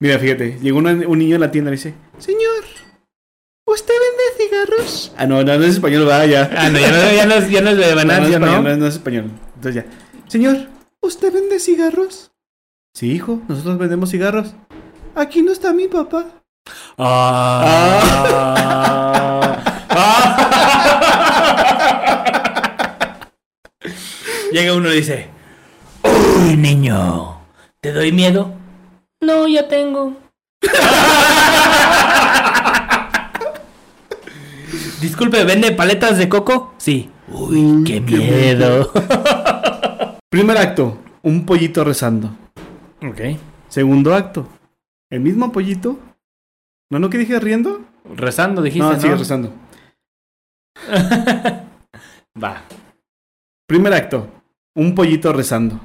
[0.00, 2.64] Mira, fíjate, llegó una- un niño a la tienda y dice, Señor,
[3.66, 4.22] ¿usted vende
[4.66, 5.14] cigarros?
[5.16, 6.50] Ah, no, no, no es español, va, ya.
[6.56, 8.46] Ah, no, ya no, ya no, ya no es de Venancio, ¿no?
[8.46, 9.30] español, no no es español.
[9.64, 9.88] Entonces ya.
[10.28, 10.68] Señor,
[11.00, 12.30] ¿usted vende cigarros?
[12.92, 14.54] Sí, hijo, nosotros vendemos cigarros.
[15.14, 16.26] Aquí no está mi papá.
[24.52, 25.30] Llega uno y dice:
[26.02, 27.40] Uy, niño,
[27.80, 28.52] ¿te doy miedo?
[29.22, 30.18] No, ya tengo.
[35.00, 36.74] Disculpe, ¿vende paletas de coco?
[36.76, 37.10] Sí.
[37.28, 38.92] Uy, qué miedo.
[40.34, 42.34] Primer acto, un pollito rezando.
[43.06, 43.38] ok.
[43.68, 44.48] Segundo acto,
[45.08, 45.96] el mismo pollito.
[46.90, 47.84] ¿No, no que dije riendo?
[48.16, 48.84] Rezando, dijiste.
[48.84, 49.52] No, No, sigue rezando.
[52.42, 52.64] Va.
[53.68, 54.28] Primer acto,
[54.74, 55.78] un pollito rezando.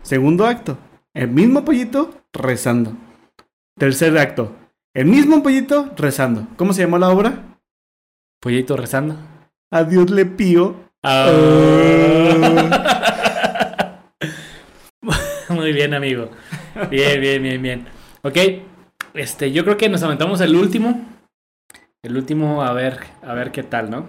[0.00, 0.78] Segundo acto,
[1.12, 2.94] el mismo pollito rezando.
[3.78, 4.56] Tercer acto,
[4.94, 6.48] el mismo pollito rezando.
[6.56, 7.58] ¿Cómo se llamó la obra?
[8.40, 9.18] Pollito rezando.
[9.70, 10.74] A Dios le pío.
[15.84, 16.30] Bien, amigo.
[16.90, 17.86] Bien, bien, bien, bien.
[18.22, 18.38] Ok,
[19.12, 21.04] este, yo creo que nos aventamos el último.
[22.02, 24.06] El último, a ver, a ver qué tal, ¿no?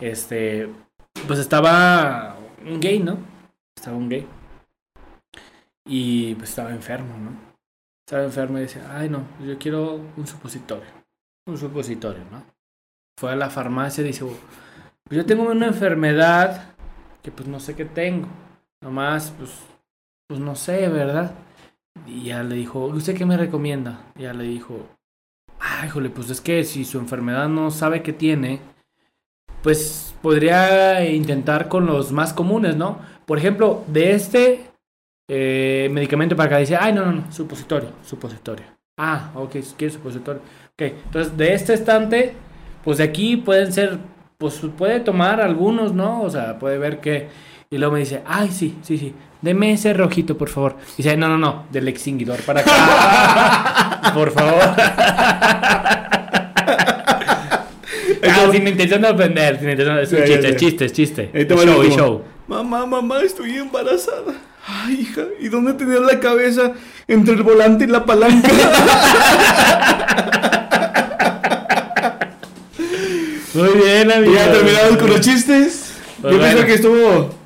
[0.00, 0.68] Este,
[1.28, 2.36] pues estaba
[2.66, 3.18] un gay, ¿no?
[3.76, 4.26] Estaba un gay.
[5.86, 7.30] Y pues estaba enfermo, ¿no?
[8.04, 10.90] Estaba enfermo y decía, ay no, yo quiero un supositorio.
[11.46, 12.44] Un supositorio, ¿no?
[13.16, 16.74] Fue a la farmacia y dice, pues yo tengo una enfermedad
[17.22, 18.26] que pues no sé qué tengo.
[18.82, 19.69] Nomás, pues,
[20.30, 21.34] pues no sé, ¿verdad?
[22.06, 24.12] Y ya le dijo, ¿usted qué me recomienda?
[24.14, 24.86] Ya le dijo,
[25.58, 28.60] ah, híjole, pues es que si su enfermedad no sabe qué tiene,
[29.60, 33.00] pues podría intentar con los más comunes, ¿no?
[33.26, 34.70] Por ejemplo, de este
[35.26, 38.66] eh, medicamento para acá dice, ay, no, no, no, supositorio, supositorio.
[38.98, 40.42] Ah, ok, quiere supositorio.
[40.74, 42.34] Ok, entonces de este estante,
[42.84, 43.98] pues de aquí pueden ser,
[44.38, 46.22] pues puede tomar algunos, ¿no?
[46.22, 47.49] O sea, puede ver que...
[47.72, 50.74] Y luego me dice, ay, sí, sí, sí, deme ese rojito, por favor.
[50.98, 54.12] Y dice, no, no, no, del extinguidor para acá.
[54.14, 54.60] por favor.
[58.22, 60.02] Ah, sin intención de ofender, sin intención de...
[60.02, 61.30] Es un chiste, es chiste, es chiste.
[61.32, 62.22] Es show, es show.
[62.46, 64.34] Mamá, mamá, estoy embarazada.
[64.66, 66.72] Ay, hija, ¿y dónde tenías la cabeza?
[67.08, 68.48] Entre el volante y la palanca.
[73.54, 74.34] Muy bien, amigo.
[74.34, 75.94] ya terminamos con los chistes.
[76.20, 76.66] Pues Yo pienso bueno.
[76.66, 77.39] que estuvo,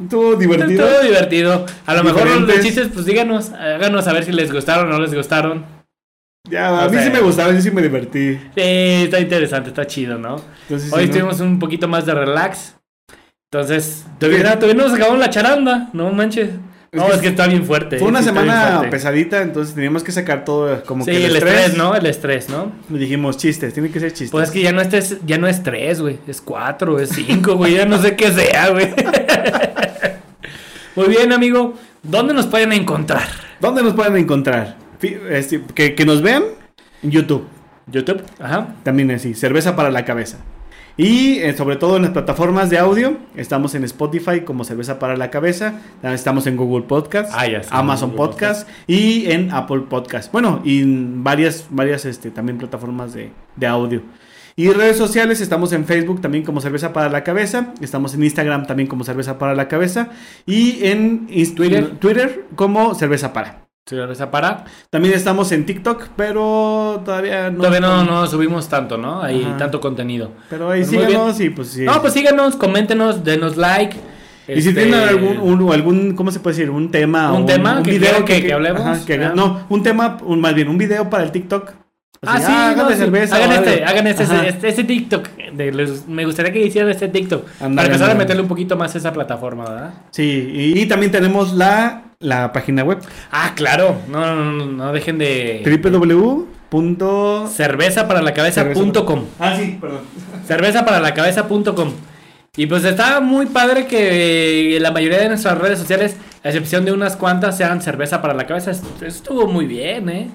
[0.00, 0.86] estuvo divertido.
[0.86, 1.66] Todo divertido.
[1.86, 5.14] A lo mejor los chistes, pues díganos, háganos saber si les gustaron o no les
[5.14, 5.64] gustaron.
[6.48, 8.34] Ya, a mí sea- sí me gustaba, yo sí me divertí.
[8.54, 8.60] Sí,
[9.04, 10.36] está interesante, está chido, ¿no?
[10.62, 11.12] Entonces, Hoy sí, ¿no?
[11.14, 12.76] tuvimos un poquito más de relax.
[13.52, 16.50] Entonces, todavía, todavía no nos acabamos la charanda, no manches.
[16.92, 17.98] No, es que está bien fuerte.
[17.98, 21.36] Fue una está bien semana pesadita, entonces teníamos que sacar todo como Sí, que el
[21.36, 21.94] estrés, ¿no?
[21.94, 22.72] El estrés, ¿no?
[22.90, 24.32] Y dijimos chistes, tiene que ser chistes.
[24.32, 26.18] Pues es que ya no es tres, ya no es tres, güey.
[26.26, 27.74] Es cuatro, es cinco, güey.
[27.74, 28.88] Ya no sé qué sea, güey.
[30.96, 31.74] Muy bien, amigo.
[32.02, 33.28] ¿Dónde nos pueden encontrar?
[33.60, 34.76] ¿Dónde nos pueden encontrar?
[35.00, 36.42] Este, que, que nos vean
[37.04, 37.46] en YouTube.
[37.86, 38.74] YouTube, ajá.
[38.82, 40.38] También así, cerveza para la cabeza.
[41.00, 45.16] Y eh, sobre todo en las plataformas de audio, estamos en Spotify como cerveza para
[45.16, 50.30] la cabeza, estamos en Google Podcast, Ah, ya, sí, Amazon Podcast, y en Apple Podcast.
[50.30, 54.02] Bueno, y en varias, varias este, también plataformas de, de audio.
[54.56, 57.72] Y redes sociales, estamos en Facebook también como Cerveza para la Cabeza.
[57.80, 60.10] Estamos en Instagram también como Cerveza para la Cabeza.
[60.44, 61.28] Y en.
[61.54, 63.69] Twitter como Cerveza para.
[63.86, 64.64] Cerveza para.
[64.90, 67.58] También estamos en TikTok, pero todavía no.
[67.58, 69.20] Todavía no, no subimos tanto, ¿no?
[69.22, 69.56] Hay Ajá.
[69.56, 70.30] tanto contenido.
[70.48, 71.82] Pero ahí Pues síganos y pues sí.
[71.82, 73.96] No, pues síganos, coméntenos, denos like.
[74.46, 76.70] Y si Este, tienen algún, un- algún, ¿cómo se puede decir?
[76.70, 77.32] Un tema.
[77.32, 78.80] ¿Un o tema que quieran que- que hablemos?
[78.82, 81.72] ajá, que no, un tema, un, más bien, un video para el TikTok.
[82.22, 82.96] Ah, sí, no, sí.
[82.96, 83.36] cerveza.
[83.36, 83.86] Hagan este, algo.
[83.86, 85.28] hagan este, este, este TikTok.
[85.54, 87.46] de los- me gustaría que hicieran este TikTok.
[87.58, 89.94] Para empezar a meterle un poquito más a esa plataforma, ¿verdad?
[90.10, 92.98] Sí, y, y también tenemos la, la página web.
[93.32, 93.96] Ah, claro.
[94.08, 95.62] No, no, no, no dejen de.
[95.64, 96.46] www.
[97.48, 99.24] Cervezaparalacabeza.com.
[99.38, 100.00] Ah, sí, perdón.
[100.46, 101.92] Cervezaparalacabeza.com.
[102.56, 106.84] Y pues está muy padre que eh, la mayoría de nuestras redes sociales, a excepción
[106.84, 108.72] de unas cuantas, sean cerveza para la cabeza.
[109.00, 110.28] Estuvo muy bien, ¿eh?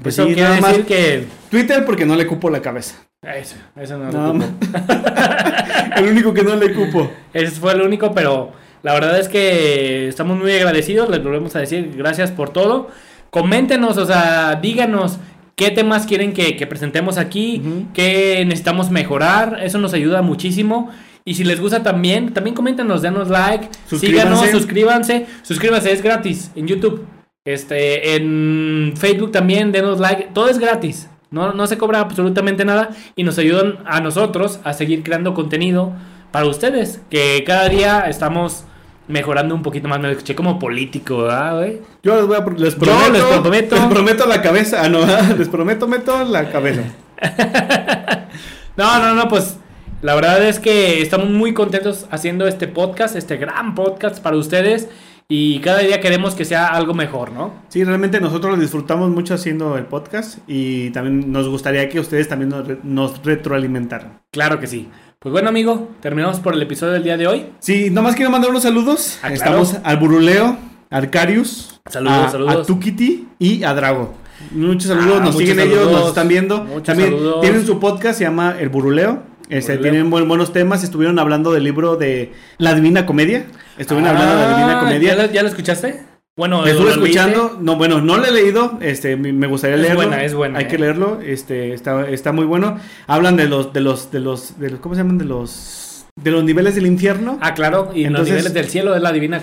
[0.00, 0.70] Pues Eso sí, quiere nada más.
[0.70, 1.26] decir que.
[1.50, 2.96] Twitter porque no le cupo la cabeza.
[3.22, 4.08] Eso, eso no
[5.96, 7.10] el único que no le cupo.
[7.32, 11.08] Ese fue el único, pero la verdad es que estamos muy agradecidos.
[11.08, 12.90] Les volvemos a decir gracias por todo.
[13.30, 15.18] Coméntenos, o sea, díganos
[15.54, 17.62] qué temas quieren que, que presentemos aquí,
[17.94, 19.60] qué necesitamos mejorar.
[19.62, 20.90] Eso nos ayuda muchísimo.
[21.24, 24.06] Y si les gusta también, también coméntenos, denos like, Suscríbanse.
[24.36, 25.26] síganos, suscríbanse.
[25.42, 27.06] Suscríbanse, es gratis en YouTube.
[27.44, 30.28] Este, en Facebook también, denos like.
[30.32, 31.08] Todo es gratis.
[31.30, 35.92] No, no se cobra absolutamente nada y nos ayudan a nosotros a seguir creando contenido
[36.30, 38.64] para ustedes, que cada día estamos
[39.08, 39.98] mejorando un poquito más.
[39.98, 41.80] Me escuché como político, ¿verdad, güey?
[42.04, 43.76] Yo les voy a les Yo prometo, les prometo.
[43.76, 44.82] les prometo la cabeza.
[44.84, 45.00] Ah, no,
[45.38, 46.82] les prometo meto la cabeza.
[48.74, 49.58] No, no, no, pues
[50.00, 54.88] la verdad es que estamos muy contentos haciendo este podcast, este gran podcast para ustedes
[55.28, 57.52] y cada día queremos que sea algo mejor, ¿no?
[57.68, 62.28] Sí, realmente nosotros lo disfrutamos mucho haciendo el podcast y también nos gustaría que ustedes
[62.28, 64.20] también nos, re- nos retroalimentaran.
[64.30, 64.88] Claro que sí.
[65.18, 67.46] Pues bueno, amigo, terminamos por el episodio del día de hoy.
[67.60, 69.18] Sí, nomás quiero mandar unos saludos.
[69.22, 69.34] Ah, claro.
[69.62, 70.56] Estamos al Buruleo,
[70.90, 72.56] Arcarius, Saludos, a, saludos.
[72.56, 74.14] a Tukiti y a Drago.
[74.50, 76.64] Muchos saludos, Ah, nos muchos siguen ellos, nos están viendo.
[76.64, 77.40] Muchos También saludos.
[77.40, 79.22] tienen su podcast, se llama El Buruleo.
[79.48, 83.44] Este, tienen buen- buenos temas, estuvieron hablando del libro de La Divina Comedia.
[83.78, 85.14] Estuvieron hablando de la Divina Ah, Comedia.
[85.16, 86.02] ¿Ya lo, ya lo escuchaste?
[86.34, 89.96] Bueno, estuve escuchando, no, bueno, no lo he leído, este, me gustaría Es leerlo.
[90.00, 90.68] buena, es buena, Hay eh.
[90.68, 92.78] que leerlo, este, está, está muy bueno.
[93.06, 95.18] Hablan de los, de los, de los, de los, ¿cómo se llaman?
[95.18, 97.38] De los, de los niveles del infierno.
[97.42, 99.42] Ah, claro, y en los Entonces- niveles del cielo es la divina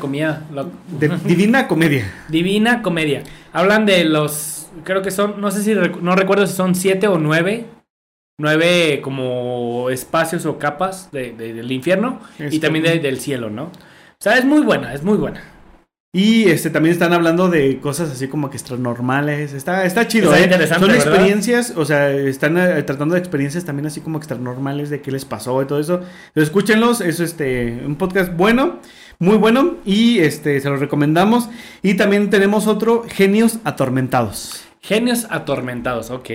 [0.51, 2.11] lo- De Divina Comedia.
[2.27, 3.21] Divina comedia.
[3.53, 7.19] Hablan de los, creo que son, no sé si, no recuerdo si son siete o
[7.19, 7.65] nueve.
[8.39, 12.19] Nueve como espacios o capas de- de- del infierno
[12.49, 13.65] y también de- del cielo, ¿no?
[13.65, 15.43] O sea, es muy buena, es muy buena.
[16.11, 19.53] Y este también están hablando de cosas así como que extranormales.
[19.53, 20.67] Está, está chido, Está ¿eh?
[20.67, 20.95] Son ¿verdad?
[20.95, 25.23] experiencias, o sea, están eh, tratando de experiencias también así como extranormales de qué les
[25.25, 25.95] pasó y todo eso.
[26.29, 28.79] Entonces, escúchenlos, es este un podcast bueno,
[29.19, 31.47] muy bueno y este se los recomendamos.
[31.83, 34.63] Y también tenemos otro Genios Atormentados.
[34.89, 36.31] Genios atormentados, ok.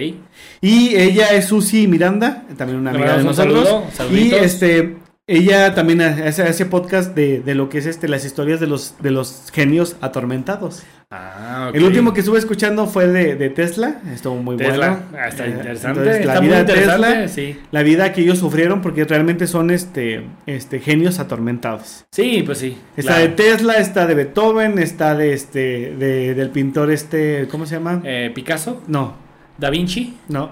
[0.60, 3.68] Y ella es Susi Miranda, también una amiga de un nosotros.
[3.92, 4.96] saludo, y este
[5.26, 8.94] ella también hace, hace podcast de, de lo que es este las historias de los
[9.00, 10.82] de los genios atormentados.
[11.10, 11.70] Ah.
[11.72, 14.88] El último que estuve escuchando fue de, de Tesla, estuvo muy Tesla.
[14.88, 15.02] bueno.
[15.16, 17.60] Ah, está Eh, interesante, entonces, la está muy vida de Tesla, sí.
[17.70, 22.04] la vida que ellos sufrieron porque realmente son este este genios atormentados.
[22.12, 22.76] Sí, pues sí.
[22.96, 23.28] Está claro.
[23.28, 28.02] de Tesla, está de Beethoven, está de este de- del pintor este, ¿cómo se llama?
[28.04, 29.14] Eh, Picasso, No,
[29.56, 30.50] Da Vinci, no.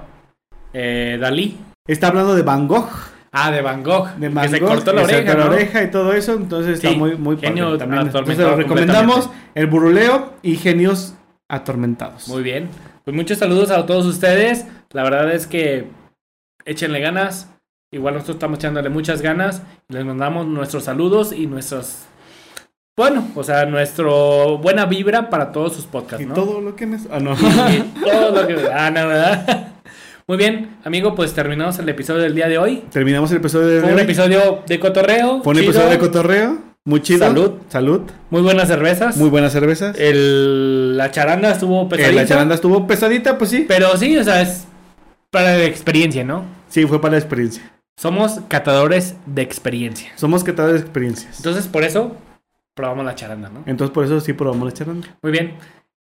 [0.73, 1.59] eh, Dalí.
[1.87, 2.89] Está hablando de Van Gogh.
[3.35, 4.09] Ah, de Van Gogh.
[4.17, 5.51] de que Van se Gogh, cortó la que se oreja, cortó ¿no?
[5.51, 8.03] la oreja y todo eso, entonces está muy muy padre genio también.
[8.03, 11.15] Entonces lo recomendamos el buruleo y genios
[11.49, 12.29] atormentados.
[12.29, 12.69] Muy bien.
[13.05, 14.67] Pues muchos saludos a todos ustedes.
[14.91, 15.87] La verdad es que
[16.65, 17.49] échenle ganas.
[17.91, 19.63] Igual nosotros estamos echándole muchas ganas.
[19.89, 22.05] Les mandamos nuestros saludos y nuestros.
[22.97, 26.35] Bueno, o sea, nuestro buena vibra para todos sus podcasts, y ¿no?
[26.35, 27.33] todo lo que me ah no.
[27.33, 28.69] Y todo lo que.
[28.73, 29.72] Ah, no, ¿verdad?
[30.33, 32.85] Muy bien, amigo, pues terminamos el episodio del día de hoy.
[32.91, 34.05] Terminamos el episodio de Fue un hoy.
[34.05, 35.43] episodio de cotorreo.
[35.43, 37.19] Fue un chido, episodio de cotorreo, muy chido.
[37.19, 37.53] Salud.
[37.69, 38.01] Salud.
[38.31, 39.19] Muy buenas cervezas.
[39.19, 39.95] Muy buenas cervezas.
[39.99, 42.23] El, la charanda estuvo Eh, pesadita.
[42.23, 43.67] la charanda estuvo pesadita, pues sí.
[43.69, 44.65] Pero sí, o sea, es
[45.29, 46.47] para la experiencia, ¿no?
[46.71, 47.71] Sí, fue para la experiencia.
[47.99, 50.13] Somos catadores de experiencia.
[50.17, 51.37] Somos catadores de experiencias.
[51.37, 52.17] Entonces, por eso
[52.75, 53.65] probamos la charanda, ¿no?
[53.67, 55.09] Entonces por eso sí probamos la charanda.
[55.21, 55.57] Muy bien.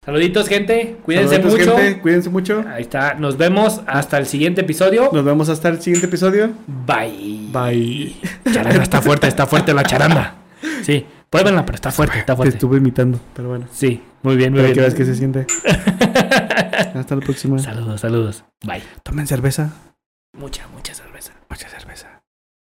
[0.07, 0.99] Saluditos, gente.
[1.03, 1.75] Cuídense mucho.
[2.01, 2.65] Cuídense mucho.
[2.69, 3.15] Ahí está.
[3.15, 5.11] Nos vemos hasta el siguiente episodio.
[5.13, 6.53] Nos vemos hasta el siguiente episodio.
[6.87, 7.49] Bye.
[7.51, 8.17] Bye.
[8.53, 10.35] Charanga está fuerte, está fuerte la charanga.
[10.83, 12.53] Sí, pruébenla, pero está fuerte, está fuerte.
[12.53, 13.67] Te estuve imitando, pero bueno.
[13.73, 14.75] Sí, muy bien, muy pero bien.
[14.77, 15.45] que ves que se siente.
[16.95, 17.59] hasta la próxima.
[17.59, 18.45] Saludos, saludos.
[18.65, 18.85] Bye.
[19.03, 19.73] Tomen cerveza.
[20.35, 21.33] Mucha, mucha cerveza.
[21.51, 22.23] Mucha cerveza.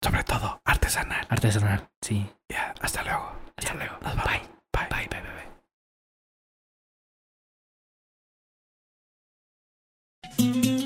[0.02, 1.26] Sobre todo artesanal.
[1.28, 2.26] Artesanal, sí.
[2.48, 3.34] Ya, hasta luego.
[3.58, 3.96] Hasta luego.
[4.02, 4.47] Nos Bye.
[10.38, 10.77] Thank you.